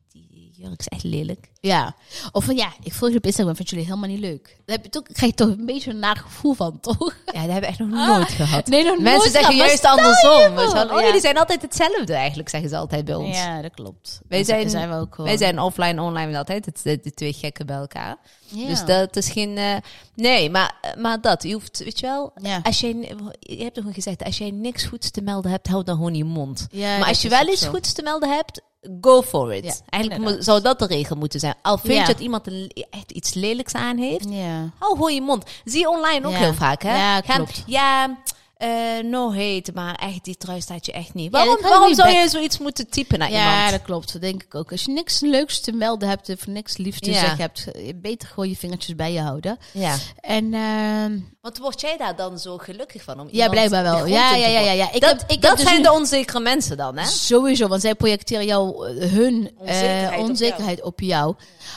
jurk 0.61 0.81
is 0.81 0.89
echt 0.89 1.03
lelijk. 1.03 1.51
Ja. 1.61 1.95
Of 2.33 2.45
van 2.45 2.57
ja, 2.57 2.73
ik 2.83 2.93
volg 2.93 3.11
je 3.13 3.17
op 3.19 3.25
Instagram, 3.27 3.57
vind 3.57 3.71
jullie 3.71 3.85
helemaal 3.85 4.09
niet 4.09 4.19
leuk. 4.19 4.57
Daar 4.65 4.77
heb 4.77 4.85
je 4.85 4.91
toch, 4.91 5.03
krijg 5.03 5.31
je 5.31 5.37
toch 5.37 5.49
een 5.49 5.67
beetje 5.67 5.91
een 5.91 5.99
naar 5.99 6.17
gevoel 6.17 6.55
van, 6.55 6.81
toch? 6.81 7.15
Ja, 7.27 7.33
dat 7.33 7.51
hebben 7.51 7.61
we 7.61 7.67
echt 7.67 7.79
nog 7.79 7.89
nooit 7.89 8.29
gehad. 8.31 8.67
Nee, 8.67 8.85
nog 8.85 8.99
Mensen 8.99 9.19
nooit 9.19 9.33
zeggen 9.33 9.57
juist 9.57 9.85
andersom. 9.85 10.59
Oh, 10.97 11.01
jullie 11.01 11.21
zijn 11.21 11.39
altijd 11.39 11.63
hetzelfde 11.63 12.15
eigenlijk, 12.15 12.49
zeggen 12.49 12.69
ze 12.71 12.77
altijd 12.77 13.05
bij 13.05 13.15
ons. 13.15 13.37
Ja, 13.37 13.63
dat 13.63 13.75
klopt. 13.75 14.21
Wij 14.29 14.39
Dat 14.39 14.47
zijn, 14.47 14.71
zijn 14.71 14.89
we 14.89 14.95
ook 14.97 15.15
gewoon. 15.15 15.27
wij 15.31 15.39
zijn 15.39 15.61
offline, 15.61 16.03
online 16.03 16.39
altijd 16.39 16.67
het, 16.67 16.81
de, 16.83 17.01
de 17.03 17.15
twee 17.15 17.33
gekken 17.33 17.67
bij 17.67 17.77
elkaar. 17.77 18.17
Ja. 18.49 18.67
Dus 18.67 18.85
dat 18.85 19.17
is 19.17 19.31
geen... 19.31 19.57
eh, 19.57 19.77
nee, 20.15 20.51
maar, 20.51 20.95
maar 20.99 21.21
dat. 21.21 21.43
Je 21.43 21.53
hoeft, 21.53 21.79
weet 21.79 22.01
je 22.01 22.07
wel... 22.07 22.33
Ja. 22.43 22.61
Als 22.63 22.81
jij, 22.81 23.15
je 23.41 23.63
hebt 23.63 23.75
toch 23.75 23.85
gezegd, 23.93 24.25
als 24.25 24.39
jij 24.39 24.51
niks 24.51 24.85
goeds 24.85 25.11
te 25.11 25.21
melden 25.21 25.51
hebt, 25.51 25.67
hou 25.67 25.85
dan 25.85 25.97
gewoon 25.97 26.15
je 26.15 26.25
mond. 26.25 26.67
Ja, 26.71 26.99
maar 26.99 27.09
als 27.09 27.23
je 27.23 27.29
wel 27.29 27.49
iets 27.49 27.63
zo. 27.63 27.71
goeds 27.71 27.93
te 27.93 28.03
melden 28.03 28.29
hebt, 28.35 28.61
go 29.01 29.23
for 29.23 29.55
it. 29.55 29.65
Ja, 29.65 29.75
Eigenlijk 29.89 30.43
zou 30.43 30.63
dat 30.63 30.79
de 30.79 30.87
regel 30.87 31.17
moeten 31.17 31.41
zijn. 31.41 31.55
Al 31.63 31.79
vind 31.79 31.93
Ja. 31.95 32.01
je 32.01 32.07
dat 32.07 32.21
iemand 32.21 32.47
een, 32.47 32.71
echt 32.91 33.11
iets 33.13 33.35
lelijks 33.35 33.73
aan 33.75 33.97
heeft, 33.99 34.27
Ja. 34.31 34.71
hou 34.79 34.93
gewoon 34.93 35.15
je 35.15 35.23
mond. 35.23 35.45
Zie 35.65 35.81
je 35.81 35.89
online 35.91 36.27
ook 36.27 36.33
Ja. 36.33 36.39
heel 36.39 36.55
vaak, 36.55 36.83
hè? 36.83 36.97
Ja, 36.97 37.21
Gaan- 37.21 37.37
klopt. 37.37 37.63
ja, 37.67 38.19
eh, 38.57 38.69
no 39.03 39.29
hate, 39.35 39.71
maar 39.75 39.95
echt, 39.95 40.25
die 40.25 40.37
trui 40.37 40.61
staat 40.61 40.87
je 40.87 40.93
echt 40.93 41.15
niet. 41.15 41.25
Ja, 41.25 41.31
Waarom, 41.31 41.63
waarom 41.63 41.87
niet 41.87 41.97
zou 41.97 42.13
back- 42.13 42.23
je 42.23 42.29
zoiets 42.29 42.59
moeten 42.59 42.91
typen 42.91 43.19
naar 43.19 43.31
Ja, 43.31 43.53
iemand? 43.55 43.71
dat 43.71 43.83
klopt. 43.83 44.13
Dat 44.13 44.23
denk 44.23 44.43
ik 44.43 44.55
ook. 44.55 44.71
Als 44.71 44.85
je 44.85 44.93
niks 44.93 45.21
leuks 45.21 45.61
te 45.61 45.73
melden 45.73 46.09
hebt 46.09 46.29
of 46.29 46.47
niks 46.47 46.77
liefs 46.77 46.99
te 47.01 47.11
Ja. 47.11 47.19
zeggen 47.19 47.39
hebt, 47.41 47.67
je 47.87 47.95
beter 47.97 48.29
gewoon 48.29 48.49
je 48.49 48.57
vingertjes 48.57 48.95
bij 48.95 49.13
je 49.13 49.21
houden. 49.21 49.59
Ja. 49.73 49.97
En 50.21 50.55
ehm, 50.55 51.19
Want 51.41 51.59
word 51.59 51.81
jij 51.81 51.97
daar 51.97 52.17
dan 52.17 52.39
zo 52.39 52.59
gelukkig 52.59 53.03
van? 53.03 53.21
Om 53.21 53.29
ja, 53.31 53.49
blijkbaar 53.49 53.83
wel. 53.83 54.07
Ja, 54.07 54.35
in 54.35 54.41
ja, 54.41 54.47
ja, 54.47 54.61
ja, 54.61 54.73
ja. 54.73 54.93
Ik 54.93 55.01
dat 55.01 55.11
heb, 55.11 55.31
ik 55.31 55.43
dat 55.43 55.51
heb 55.51 55.59
dus 55.59 55.69
zijn 55.69 55.83
de 55.83 55.93
onzekere 55.93 56.41
mensen 56.41 56.77
dan, 56.77 56.97
hè? 56.97 57.07
Sowieso, 57.07 57.69
want 57.69 57.81
zij 57.81 57.95
projecteren 57.95 58.47
jou, 58.47 58.89
eh, 58.89 59.11
hun 59.11 59.51
Onzekerheid 59.59 60.13
eh, 60.13 60.19
op 60.19 60.29
onzekerheid 60.29 60.83
op 60.83 61.01
jou. 61.01 61.35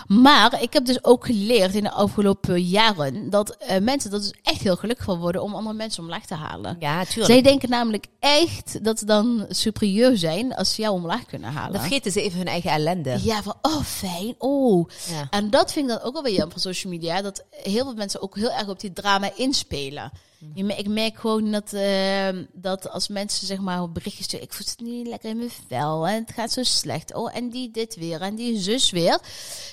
Maar 0.07 0.61
ik 0.61 0.73
heb 0.73 0.85
dus 0.85 1.03
ook 1.03 1.25
geleerd 1.25 1.75
in 1.75 1.83
de 1.83 1.91
afgelopen 1.91 2.61
jaren 2.61 3.29
dat 3.29 3.55
eh, 3.55 3.81
mensen 3.81 4.11
dat 4.11 4.21
dus 4.21 4.33
echt 4.41 4.61
heel 4.61 4.75
gelukkig 4.75 5.05
van 5.05 5.19
worden 5.19 5.43
om 5.43 5.55
andere 5.55 5.75
mensen 5.75 6.03
omlaag 6.03 6.25
te 6.25 6.35
halen. 6.35 6.75
Ja, 6.79 7.05
tuurlijk. 7.05 7.33
Zij 7.33 7.41
denken 7.41 7.69
namelijk 7.69 8.05
echt 8.19 8.83
dat 8.83 8.99
ze 8.99 9.05
dan 9.05 9.45
superieur 9.49 10.17
zijn 10.17 10.55
als 10.55 10.73
ze 10.73 10.81
jou 10.81 10.93
omlaag 10.93 11.25
kunnen 11.25 11.51
halen. 11.51 11.71
Dan 11.71 11.81
vergeten 11.81 12.11
ze 12.11 12.21
even 12.21 12.37
hun 12.37 12.47
eigen 12.47 12.71
ellende. 12.71 13.19
Ja, 13.21 13.43
van 13.43 13.55
oh 13.61 13.81
fijn, 13.81 14.35
oh. 14.37 14.89
Ja. 15.09 15.27
En 15.29 15.49
dat 15.49 15.71
vind 15.71 15.89
ik 15.89 15.95
dan 15.95 16.05
ook 16.05 16.13
wel 16.13 16.23
weer 16.23 16.33
jammer 16.33 16.51
van 16.51 16.61
social 16.61 16.93
media, 16.93 17.21
dat 17.21 17.43
heel 17.51 17.83
veel 17.83 17.93
mensen 17.93 18.21
ook 18.21 18.35
heel 18.35 18.51
erg 18.51 18.67
op 18.67 18.79
die 18.79 18.93
drama 18.93 19.29
inspelen. 19.57 20.11
Je 20.53 20.63
mer- 20.63 20.77
Ik 20.77 20.87
merk 20.87 21.17
gewoon 21.19 21.51
dat, 21.51 21.73
eh, 21.73 22.27
dat 22.53 22.89
als 22.89 23.07
mensen 23.07 23.47
zeg 23.47 23.57
maar 23.59 23.91
berichtjes 23.91 24.25
sturen, 24.25 24.45
ik 24.45 24.53
voel 24.53 24.65
het 24.69 24.79
niet 24.79 25.07
lekker 25.07 25.29
in 25.29 25.37
mijn 25.37 25.49
vel 25.67 26.07
en 26.07 26.23
het 26.25 26.33
gaat 26.35 26.51
zo 26.51 26.63
slecht. 26.63 27.13
Oh, 27.13 27.35
en 27.35 27.49
die 27.49 27.71
dit 27.71 27.95
weer 27.95 28.21
en 28.21 28.35
die 28.35 28.59
zus 28.59 28.89
weer. 28.91 29.19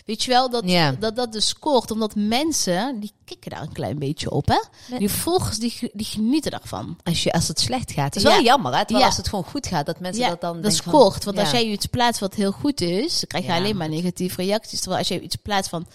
Weet 0.06 0.22
je 0.22 0.30
wel, 0.30 0.50
dat 0.50 0.62
Ja. 0.70 0.92
dat, 0.92 1.16
dat 1.16 1.32
dus 1.32 1.48
scoort, 1.48 1.90
omdat 1.90 2.14
mensen, 2.14 3.00
die 3.00 3.12
kikken 3.24 3.50
daar 3.50 3.62
een 3.62 3.72
klein 3.72 3.98
beetje 3.98 4.30
op, 4.30 4.46
hè. 4.48 4.98
Die 4.98 5.10
volgers, 5.10 5.58
die, 5.58 5.90
die 5.92 6.06
genieten 6.06 6.50
daarvan. 6.50 6.98
Als, 7.04 7.22
je, 7.22 7.32
als 7.32 7.48
het 7.48 7.60
slecht 7.60 7.92
gaat. 7.92 8.16
Is 8.16 8.22
Ja. 8.22 8.28
wel 8.28 8.42
jammer, 8.42 8.72
hè? 8.72 8.78
Terwijl 8.78 9.00
Ja. 9.00 9.06
als 9.06 9.16
het 9.16 9.28
gewoon 9.28 9.44
goed 9.44 9.66
gaat, 9.66 9.86
dat 9.86 10.00
mensen 10.00 10.28
dat 10.28 10.40
dan 10.40 10.60
dat 10.60 10.76
van- 10.76 10.92
scoort. 10.92 11.24
Want 11.24 11.38
als 11.38 11.50
jij 11.50 11.64
iets 11.64 11.86
plaatst 11.86 12.20
wat 12.20 12.34
heel 12.34 12.52
goed 12.52 12.80
is, 12.80 13.12
dan 13.20 13.26
krijg 13.28 13.44
je 13.46 13.52
alleen 13.52 13.76
maar 13.76 13.88
negatieve 13.88 14.42
reacties. 14.42 14.78
Terwijl 14.80 14.98
als 14.98 15.08
jij 15.08 15.20
iets 15.20 15.36
plaatst 15.36 15.70
van, 15.70 15.86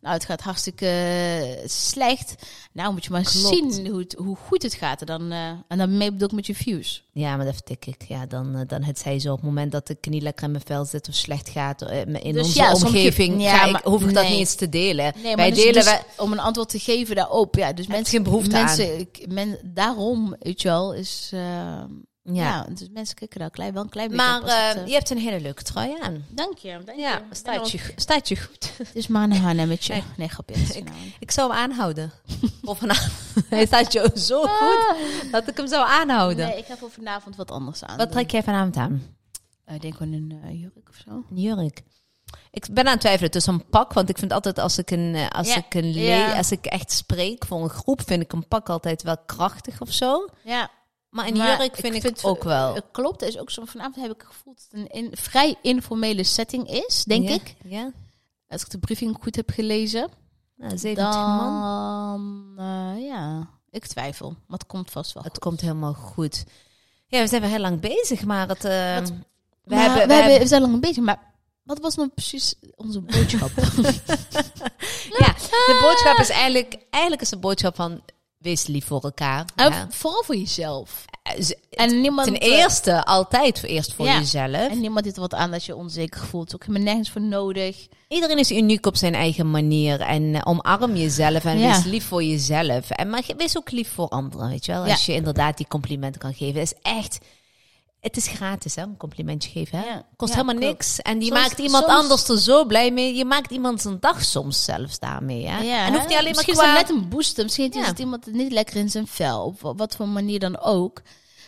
nou 0.00 0.14
het 0.14 0.24
gaat 0.24 0.40
hartstikke 0.40 0.86
eh, 0.86 1.68
slecht. 1.68 2.34
Nou 2.72 2.92
moet 2.92 3.04
je 3.04 3.10
maar 3.10 3.22
Klopt. 3.22 3.74
zien 3.74 3.86
hoe, 3.90 3.98
het, 4.00 4.14
hoe 4.18 4.36
goed 4.36 4.62
het 4.62 4.74
gaat. 4.74 5.00
En 5.00 5.06
dan, 5.06 5.32
eh, 5.32 5.48
en 5.68 5.78
dan 5.78 5.96
mee 5.96 6.10
bedoel 6.12 6.28
ik 6.28 6.34
met 6.34 6.46
je 6.46 6.54
views. 6.54 7.04
Ja, 7.12 7.36
maar 7.36 7.44
dat 7.44 7.54
vertik 7.54 7.86
ik. 7.86 8.02
Ja, 8.08 8.26
dan, 8.26 8.54
eh, 8.56 8.60
dan 8.66 8.82
het 8.82 8.98
zij 8.98 9.18
zo 9.18 9.30
op 9.30 9.36
het 9.36 9.46
moment 9.46 9.72
dat 9.72 9.88
ik 9.88 10.06
niet 10.08 10.22
lekker 10.22 10.44
in 10.44 10.50
mijn 10.50 10.62
vel 10.66 10.84
zit 10.84 11.08
of 11.08 11.14
slecht 11.14 11.48
gaat 11.48 11.82
in 11.82 12.32
Dus 12.32 12.46
onze 12.46 12.58
ja, 12.58 12.72
omgeving, 12.72 13.42
ja, 13.42 13.56
ga 13.56 13.66
ik, 13.66 13.72
maar- 13.72 13.82
hoef 13.84 14.02
ik 14.04 14.14
dat 14.14 14.28
niet 14.28 14.38
eens 14.38 14.54
te 14.54 14.68
delen. 14.68 15.12
Nee, 15.14 15.22
maar 15.24 15.36
Wij 15.36 15.48
dus, 15.50 15.58
delen 15.58 15.74
dus 15.74 15.84
wij- 15.84 16.02
om 16.16 16.32
een 16.32 16.38
antwoord 16.40 16.68
te 16.68 16.78
geven 16.78 17.14
daarop. 17.16 17.54
Ja, 17.54 17.72
dus 17.72 17.86
mensen, 17.86 18.14
geen 18.14 18.22
behoefte 18.22 18.56
aan. 18.58 18.78
ik- 18.78 19.24
Men, 19.28 19.58
daarom, 19.64 20.36
weet 20.38 20.62
je 20.62 20.68
wel, 20.68 20.94
is... 20.94 21.32
ja. 22.34 22.42
ja. 22.44 22.66
dus 22.74 22.88
mensen 22.92 23.14
kijken 23.16 23.40
daar 23.40 23.50
klein, 23.50 23.72
wel 23.72 23.82
een 23.82 23.88
klein 23.88 24.08
beetje 24.08 24.24
Maar 24.26 24.36
op 24.36 24.42
als 24.42 24.52
het, 24.52 24.74
eh, 24.76 24.82
eh, 24.82 24.86
je 24.88 24.92
hebt 24.94 25.10
een 25.10 25.18
hele 25.18 25.40
leuke 25.40 25.62
trui 25.62 25.96
aan. 26.00 26.24
Dank 26.28 26.58
je, 26.58 26.78
dank 26.84 26.98
Ja, 26.98 27.10
je. 27.16 27.22
staat 27.34 27.70
je, 27.70 27.92
staat 27.96 28.28
je 28.28 28.36
goed. 28.36 28.72
Is 28.94 29.06
maar 29.06 29.22
een 29.22 29.36
haarnemmetje. 29.46 30.02
Nee, 30.16 30.28
grapje. 30.28 30.58
het 30.58 30.68
is 30.70 30.76
een 30.76 30.88
haar- 30.88 30.96
Ik 31.18 31.30
zou 31.30 31.50
hem 31.50 31.58
aanhouden. 31.60 32.12
Of 32.64 32.78
vanavond. 32.78 33.12
Hij 33.48 33.66
staat 33.66 33.92
je 33.92 34.10
zo 34.14 34.42
goed 34.46 34.96
dat 35.32 35.48
ik 35.48 35.56
hem 35.56 35.66
zou 35.68 35.86
aanhouden. 35.88 36.48
Nee, 36.48 36.58
ik 36.58 36.66
heb 36.66 36.78
voor 36.78 36.90
vanavond 36.90 37.36
wat 37.36 37.50
anders 37.50 37.84
aan. 37.84 37.96
Wat 37.96 38.12
trek 38.12 38.30
jij 38.30 38.42
vanavond 38.42 38.76
aan? 38.76 39.02
Eh, 39.64 39.74
Ik 39.74 39.80
denk 39.80 39.96
gewoon 39.96 40.12
een 40.12 40.58
jurk 40.58 40.88
of 40.88 40.96
zo. 41.04 41.10
Een 41.10 41.40
jurk. 41.40 41.82
Ik 42.50 42.66
ben 42.72 42.84
aan 42.86 42.90
het 42.92 43.00
twijfelen 43.00 43.30
tussen 43.30 43.52
een 43.54 43.68
pak, 43.68 43.92
want 43.92 44.08
ik 44.08 44.18
vind 44.18 44.32
altijd 44.32 44.58
als 44.58 44.78
ik 44.78 44.90
een, 44.90 45.28
als 45.30 45.48
Ja. 45.48 45.56
ik 45.56 45.74
een 45.74 45.92
Ja. 45.92 46.36
als 46.36 46.50
ik 46.52 46.66
echt 46.66 46.92
spreek 46.92 47.44
voor 47.46 47.62
een 47.62 47.68
groep, 47.70 48.02
vind 48.06 48.22
ik 48.22 48.32
een 48.32 48.48
pak 48.48 48.68
altijd 48.68 49.02
wel 49.02 49.16
krachtig 49.26 49.80
of 49.80 49.92
zo. 49.92 50.28
Ja. 50.44 50.70
Maar 51.10 51.26
een 51.26 51.36
maar 51.36 51.58
jurk 51.58 51.76
vind 51.76 52.04
ik, 52.04 52.18
ook 52.22 52.42
wel. 52.44 52.74
Het 52.74 52.84
klopt, 52.92 53.22
er 53.22 53.28
is 53.28 53.38
ook 53.38 53.50
zo. 53.50 53.64
Vanavond 53.64 53.96
heb 53.96 54.10
ik 54.10 54.22
gevoeld 54.26 54.56
dat 54.70 54.80
het 54.80 54.80
een 54.80 55.04
in, 55.04 55.16
vrij 55.16 55.56
informele 55.62 56.24
setting 56.24 56.70
is, 56.70 57.04
denk 57.04 57.28
Ja? 57.28 57.34
ik. 57.34 57.54
Ja. 57.64 57.92
Als 58.48 58.62
ik 58.62 58.70
de 58.70 58.78
briefing 58.78 59.16
goed 59.22 59.36
heb 59.36 59.50
gelezen. 59.50 60.08
Nou, 60.56 60.78
70 60.78 61.14
man. 61.14 61.60
Dan, 62.56 62.64
eh, 62.66 63.04
ja, 63.06 63.48
ik 63.70 63.86
twijfel. 63.86 64.28
Maar 64.30 64.58
het 64.58 64.66
komt 64.66 64.90
vast 64.90 65.12
wel. 65.12 65.22
Het 65.22 65.38
komt 65.38 65.60
helemaal 65.60 65.94
goed. 65.94 66.44
Ja, 67.06 67.20
we 67.20 67.26
zijn 67.26 67.40
wel 67.40 67.50
heel 67.50 67.58
lang 67.60 67.80
bezig, 67.80 68.24
maar 68.24 68.48
het. 68.48 68.64
eh, 68.64 68.94
Wat- 68.94 69.08
we, 69.08 69.14
Maar 69.74 69.80
hebben, 69.84 70.06
we, 70.08 70.14
hebben, 70.14 70.38
we 70.38 70.46
zijn 70.46 70.60
lang 70.62 70.80
bezig, 70.80 71.02
maar 71.04 71.18
wat 71.62 71.78
was 71.78 71.94
nou 71.94 72.08
precies 72.08 72.54
onze 72.76 73.00
boodschap? 73.00 73.50
ja, 75.18 75.32
de 75.66 75.78
boodschap 75.82 76.18
is 76.18 76.28
eigenlijk, 76.28 76.76
eigenlijk 76.90 77.22
is 77.22 77.28
de 77.28 77.36
boodschap 77.36 77.74
van 77.74 78.02
wees 78.40 78.66
lief 78.66 78.84
voor 78.86 79.00
elkaar. 79.02 79.44
En 79.56 79.72
Ja. 79.72 79.86
Vooral 79.90 80.22
voor 80.24 80.36
jezelf. 80.36 81.04
Eh, 81.22 81.48
En 81.70 82.00
niemand, 82.00 82.26
Ten 82.26 82.38
eh, 82.40 82.48
eerste 82.58 83.04
altijd 83.04 83.62
eerst 83.62 83.94
voor 83.94 84.04
Ja. 84.06 84.18
jezelf. 84.18 84.68
En 84.70 84.80
niemand 84.80 85.06
er 85.14 85.20
wat 85.20 85.34
aan 85.34 85.50
dat 85.50 85.64
je 85.64 85.76
onzeker 85.76 86.20
voelt. 86.20 86.54
Ook 86.54 86.60
helemaal 86.66 86.82
nergens 86.86 87.10
voor 87.10 87.20
nodig. 87.20 87.86
Iedereen 88.08 88.38
is 88.38 88.50
uniek 88.50 88.86
op 88.86 88.96
zijn 88.96 89.14
eigen 89.14 89.50
manier. 89.50 90.00
En 90.00 90.34
eh, 90.34 90.40
omarm 90.44 90.96
jezelf 90.96 91.44
en 91.44 91.58
Ja. 91.58 91.74
wees 91.74 91.84
lief 91.84 92.04
voor 92.04 92.22
jezelf. 92.22 92.90
En 92.90 93.10
maar 93.10 93.22
wees 93.36 93.56
ook 93.56 93.70
lief 93.70 93.92
voor 93.92 94.08
anderen, 94.08 94.48
weet 94.48 94.64
je 94.66 94.72
wel. 94.72 94.84
Als 94.84 95.06
je 95.06 95.12
inderdaad 95.14 95.56
die 95.56 95.66
complimenten 95.68 96.20
kan 96.20 96.34
geven. 96.34 96.60
Is 96.60 96.74
echt... 96.82 97.18
Het 98.00 98.16
is 98.16 98.26
gratis, 98.26 98.74
hè, 98.74 98.82
een 98.82 98.96
complimentje 98.96 99.50
geven. 99.50 99.78
Hè? 99.78 99.84
Ja. 99.84 100.02
Kost 100.16 100.32
Ja, 100.34 100.38
helemaal 100.40 100.60
klopt. 100.60 100.78
niks. 100.78 100.98
En 101.00 101.18
die 101.18 101.28
Soms- 101.28 101.40
maakt 101.40 101.58
iemand 101.58 101.84
soms- 101.84 101.96
anders 101.98 102.28
er 102.28 102.38
zo 102.38 102.64
blij 102.64 102.90
mee. 102.90 103.14
Je 103.14 103.24
maakt 103.24 103.50
iemand 103.50 103.80
zijn 103.80 103.96
dag 104.00 104.24
soms 104.24 104.64
zelfs 104.64 104.98
daarmee. 104.98 105.46
Hè? 105.46 105.62
Ja, 105.62 105.86
en 105.86 105.92
hoeft 105.92 106.08
niet 106.08 106.18
alleen 106.18 106.34
maar 106.34 106.44
Misschien 106.46 106.54
qua... 106.54 106.72
is 106.80 106.88
net 106.88 106.90
een 106.90 107.08
booster. 107.08 107.44
Misschien 107.44 107.72
is 107.72 107.86
het 107.86 107.98
iemand 107.98 108.26
niet 108.26 108.52
lekker 108.52 108.76
in 108.76 108.90
zijn 108.90 109.06
vel. 109.06 109.54
Op 109.62 109.78
wat 109.78 109.96
voor 109.96 110.08
manier 110.08 110.38
dan 110.38 110.60
ook. 110.60 111.02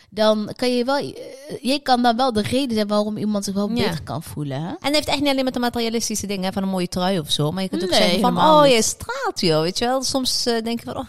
dan 0.09 0.53
kan 0.55 0.75
je 0.75 0.85
wel, 0.85 0.95
eh, 0.97 1.13
je 1.61 1.79
kan 1.79 2.01
dan 2.01 2.15
wel 2.17 2.33
de 2.33 2.41
reden 2.41 2.75
zijn 2.75 2.87
waarom 2.87 3.17
iemand 3.17 3.43
zich 3.43 3.53
wel 3.53 3.67
beter 3.67 4.03
kan 4.03 4.23
voelen. 4.23 4.61
Hè? 4.61 4.67
En 4.67 4.75
het 4.81 4.95
heeft 4.95 5.07
echt 5.07 5.19
niet 5.19 5.29
alleen 5.29 5.43
met 5.43 5.53
de 5.53 5.59
materialistische 5.59 6.27
dingen 6.27 6.43
hè, 6.43 6.51
van 6.51 6.63
een 6.63 6.69
mooie 6.69 6.87
trui 6.87 7.19
of 7.19 7.31
zo. 7.31 7.51
Maar 7.51 7.63
je 7.63 7.69
kunt 7.69 7.83
ook 7.83 7.89
Nee, 7.89 7.99
zeggen 7.99 8.19
van, 8.19 8.37
oh 8.37 8.67
je 8.67 8.81
straalt 8.81 9.39
joh. 9.39 9.61
Weet 9.61 9.77
je 9.77 9.85
wel, 9.85 10.03
soms 10.03 10.45
eh, 10.45 10.63
denk 10.63 10.79
je 10.79 10.85
van, 10.85 10.97
oh, 10.97 11.05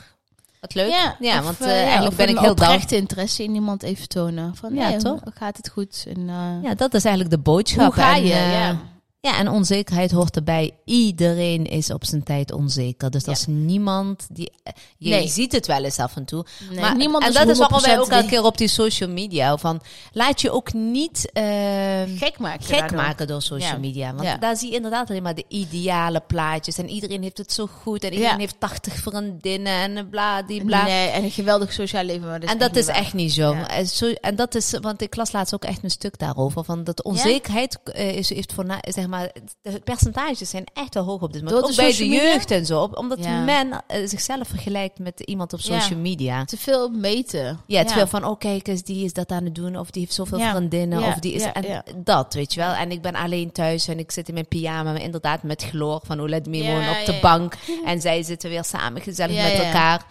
wat 0.64 0.74
leuk. 0.74 0.90
Ja, 1.18 1.38
of, 1.38 1.44
want 1.44 1.60
eh, 1.60 1.70
eh, 1.80 1.82
eigenlijk 1.86 2.16
ben 2.16 2.28
ik 2.28 2.38
heel 2.38 2.54
down. 2.54 2.70
oprechte 2.70 2.96
interesse 2.96 3.42
in 3.42 3.54
iemand 3.54 3.82
even 3.82 4.08
tonen. 4.08 4.56
Van, 4.56 4.74
Ja, 4.74 4.96
toch? 4.96 5.20
Gaat 5.34 5.56
het 5.56 5.68
goed? 5.68 6.04
En, 6.16 6.28
eh, 6.28 6.62
Ja, 6.68 6.74
dat 6.74 6.94
is 6.94 7.04
eigenlijk 7.04 7.34
de 7.36 7.42
boodschap. 7.42 7.84
hoe 7.94 8.02
ga 8.02 8.14
En, 8.16 8.22
je? 8.22 8.34
ja. 8.34 8.76
Ja, 9.24 9.36
en 9.38 9.48
onzekerheid 9.48 10.10
hoort 10.10 10.36
erbij. 10.36 10.70
Iedereen 10.84 11.64
is 11.66 11.90
op 11.90 12.04
zijn 12.04 12.22
tijd 12.22 12.52
onzeker. 12.52 13.10
Dus 13.10 13.24
dat 13.24 13.36
is 13.36 13.44
niemand 13.46 14.26
die. 14.30 14.52
Je 14.98 15.10
Nee. 15.10 15.28
ziet 15.28 15.52
het 15.52 15.66
wel 15.66 15.84
eens 15.84 15.98
af 15.98 16.16
en 16.16 16.24
toe. 16.24 16.44
Nee, 16.70 16.80
maar, 16.80 16.96
niemand 16.96 17.24
en 17.24 17.32
dat 17.32 17.48
is 17.48 17.58
waarom 17.58 17.80
wij 17.80 17.90
100% 17.96 17.98
ook 18.00 18.08
elke 18.10 18.20
die- 18.20 18.30
keer 18.30 18.44
op 18.44 18.58
die 18.58 18.68
social 18.68 19.08
media. 19.10 19.56
Van, 19.56 19.80
laat 20.12 20.40
je 20.40 20.50
ook 20.50 20.72
niet 20.72 21.30
ehm, 21.32 22.16
gek 22.16 22.38
maken. 22.38 22.64
gek 22.64 22.78
daardoor. 22.78 22.96
maken 22.96 23.26
door 23.26 23.42
social 23.42 23.72
Ja. 23.72 23.78
media. 23.78 24.12
Want 24.14 24.26
Ja. 24.26 24.36
daar 24.36 24.56
zie 24.56 24.68
je 24.70 24.76
inderdaad 24.76 25.10
alleen 25.10 25.22
maar 25.22 25.34
de 25.34 25.44
ideale 25.48 26.20
plaatjes. 26.26 26.78
En 26.78 26.88
iedereen 26.88 27.22
heeft 27.22 27.38
het 27.38 27.52
zo 27.52 27.66
goed. 27.66 28.02
En 28.04 28.10
iedereen 28.12 28.32
Ja. 28.32 28.38
heeft 28.38 28.60
80 28.60 28.94
vriendinnen 28.94 29.72
en 29.96 30.08
bla 30.08 30.42
die 30.42 30.64
bla. 30.64 30.84
Nee, 30.84 31.08
en 31.08 31.22
een 31.24 31.30
geweldig 31.30 31.72
sociaal 31.72 32.04
leven. 32.04 32.28
Maar 32.28 32.40
dat 32.40 32.50
En 32.50 32.58
dat 32.58 32.76
is 32.76 32.86
echt 32.86 33.14
niet 33.14 33.32
zo. 33.32 33.52
En 33.52 33.86
zo. 33.86 34.06
En 34.20 34.36
dat 34.36 34.54
is, 34.54 34.74
want 34.80 35.02
ik 35.02 35.16
las 35.16 35.32
laatst 35.32 35.54
ook 35.54 35.64
echt 35.64 35.82
een 35.84 35.90
stuk 35.90 36.18
daarover. 36.18 36.64
Van 36.64 36.84
dat 36.84 37.02
onzekerheid 37.02 37.78
eh, 37.84 38.16
is, 38.16 38.28
heeft 38.28 38.52
voor, 38.52 38.64
zeg 38.80 39.06
maar, 39.06 39.13
de 39.62 39.80
percentages 39.84 40.50
zijn 40.50 40.64
echt 40.72 40.94
wel 40.94 41.04
hoog 41.04 41.22
op 41.22 41.32
dit 41.32 41.42
moment. 41.44 41.64
Ook 41.64 41.76
bij 41.76 41.96
de 41.96 42.08
jeugd 42.08 42.50
en 42.50 42.66
zo. 42.66 42.82
Omdat 42.94 43.24
Ja. 43.24 43.40
men 43.44 43.82
eh, 43.86 44.08
zichzelf 44.08 44.48
vergelijkt 44.48 44.98
met 44.98 45.20
iemand 45.20 45.52
op 45.52 45.60
social 45.60 45.98
media. 45.98 46.44
Te 46.44 46.56
veel 46.56 46.88
meten. 46.88 47.60
Ja, 47.66 47.78
het 47.78 47.92
veel 47.92 48.06
van, 48.06 48.24
oh 48.24 48.38
kijk 48.38 48.68
eens, 48.68 48.82
die 48.82 49.04
is 49.04 49.12
dat 49.12 49.30
aan 49.30 49.44
het 49.44 49.54
doen. 49.54 49.78
Of 49.78 49.90
die 49.90 50.02
heeft 50.02 50.14
zoveel 50.14 50.38
vriendinnen. 50.38 51.02
Of 51.02 51.14
die 51.14 51.32
is, 51.32 51.42
en 51.52 51.82
dat, 51.96 52.34
weet 52.34 52.54
je 52.54 52.60
wel. 52.60 52.72
En 52.72 52.90
ik 52.90 53.02
ben 53.02 53.14
alleen 53.14 53.52
thuis 53.52 53.88
en 53.88 53.98
ik 53.98 54.10
zit 54.10 54.28
in 54.28 54.34
mijn 54.34 54.48
pyjama. 54.48 54.92
Maar 54.92 55.02
inderdaad 55.02 55.42
met 55.42 55.62
chloor 55.62 56.00
van 56.04 56.20
Olet 56.20 56.46
Mimon 56.46 56.88
op 56.88 57.06
de 57.06 57.18
bank. 57.22 57.54
En 57.84 58.00
zij 58.00 58.22
zitten 58.22 58.50
weer 58.50 58.64
samen 58.64 59.02
gezellig 59.02 59.42
met 59.42 59.62
elkaar. 59.64 60.06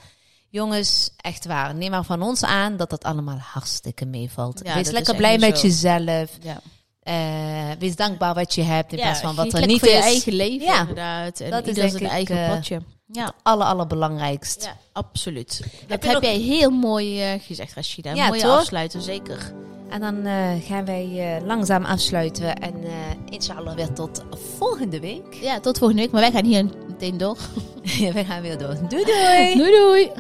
Jongens, 0.50 1.10
echt 1.18 1.46
waar. 1.46 1.76
Neem 1.76 1.92
maar 1.92 2.04
van 2.04 2.22
ons 2.22 2.44
aan 2.44 2.78
dat 2.78 2.90
dat 2.90 3.04
allemaal 3.04 3.38
hartstikke 3.38 4.06
meevalt. 4.06 4.62
Ja, 4.64 4.74
wees 4.74 4.92
lekker 4.92 5.16
blij 5.16 5.38
met 5.38 5.60
zo. 5.60 5.68
jezelf. 5.68 6.38
Ja. 6.42 6.62
Eh, 7.04 7.16
wees 7.80 7.96
dankbaar 7.96 8.34
wat 8.34 8.56
je 8.56 8.62
hebt 8.62 8.92
in 8.94 9.00
plaats 9.00 9.20
van 9.20 9.36
wat 9.36 9.54
er 9.54 9.66
niet 9.68 9.80
voor 9.80 9.88
is. 9.90 9.96
je 9.96 10.02
eigen 10.02 10.34
leven 10.34 10.66
Ja. 10.68 10.80
inderdaad. 10.80 11.40
En 11.40 11.52
Dat 11.52 11.68
is 11.68 11.76
denk 11.76 11.94
ik, 11.94 12.08
eigen 12.08 12.38
eh, 12.44 12.50
padje. 12.50 12.82
Ja. 13.12 13.32
Aller, 13.44 13.66
allerbelangrijkst. 13.68 14.64
ja, 14.64 14.78
absoluut. 14.92 15.62
Dat 15.88 16.04
heb, 16.04 16.14
nog- 16.14 16.24
jij 16.24 16.38
heel 16.38 16.70
mooi 16.70 17.22
eh, 17.22 17.40
gezegd, 17.42 17.74
Rashida. 17.74 18.14
Ja, 18.14 18.28
Mooie 18.28 18.42
toch? 18.42 18.58
afsluiten, 18.60 19.02
zeker. 19.02 19.52
En 19.90 20.00
dan 20.02 20.26
gaan 20.68 20.86
wij 20.86 21.42
langzaam 21.46 21.86
afsluiten. 21.86 22.56
En 22.56 22.74
inshallah 23.30 23.76
weer 23.76 23.94
tot 23.94 24.24
volgende 24.58 25.00
week. 25.00 25.34
Ja, 25.42 25.60
tot 25.60 25.78
volgende 25.78 26.02
week. 26.02 26.12
Maar 26.12 26.22
wij 26.22 26.32
gaan 26.32 26.46
hier 26.46 26.66
meteen 26.88 27.18
door. 27.18 27.38
we 28.14 28.24
gaan 28.28 28.42
weer 28.42 28.58
door. 28.58 28.78
Doei 28.90 29.04
doei! 29.06 29.56
Doei 29.60 29.72
doei! 29.72 30.12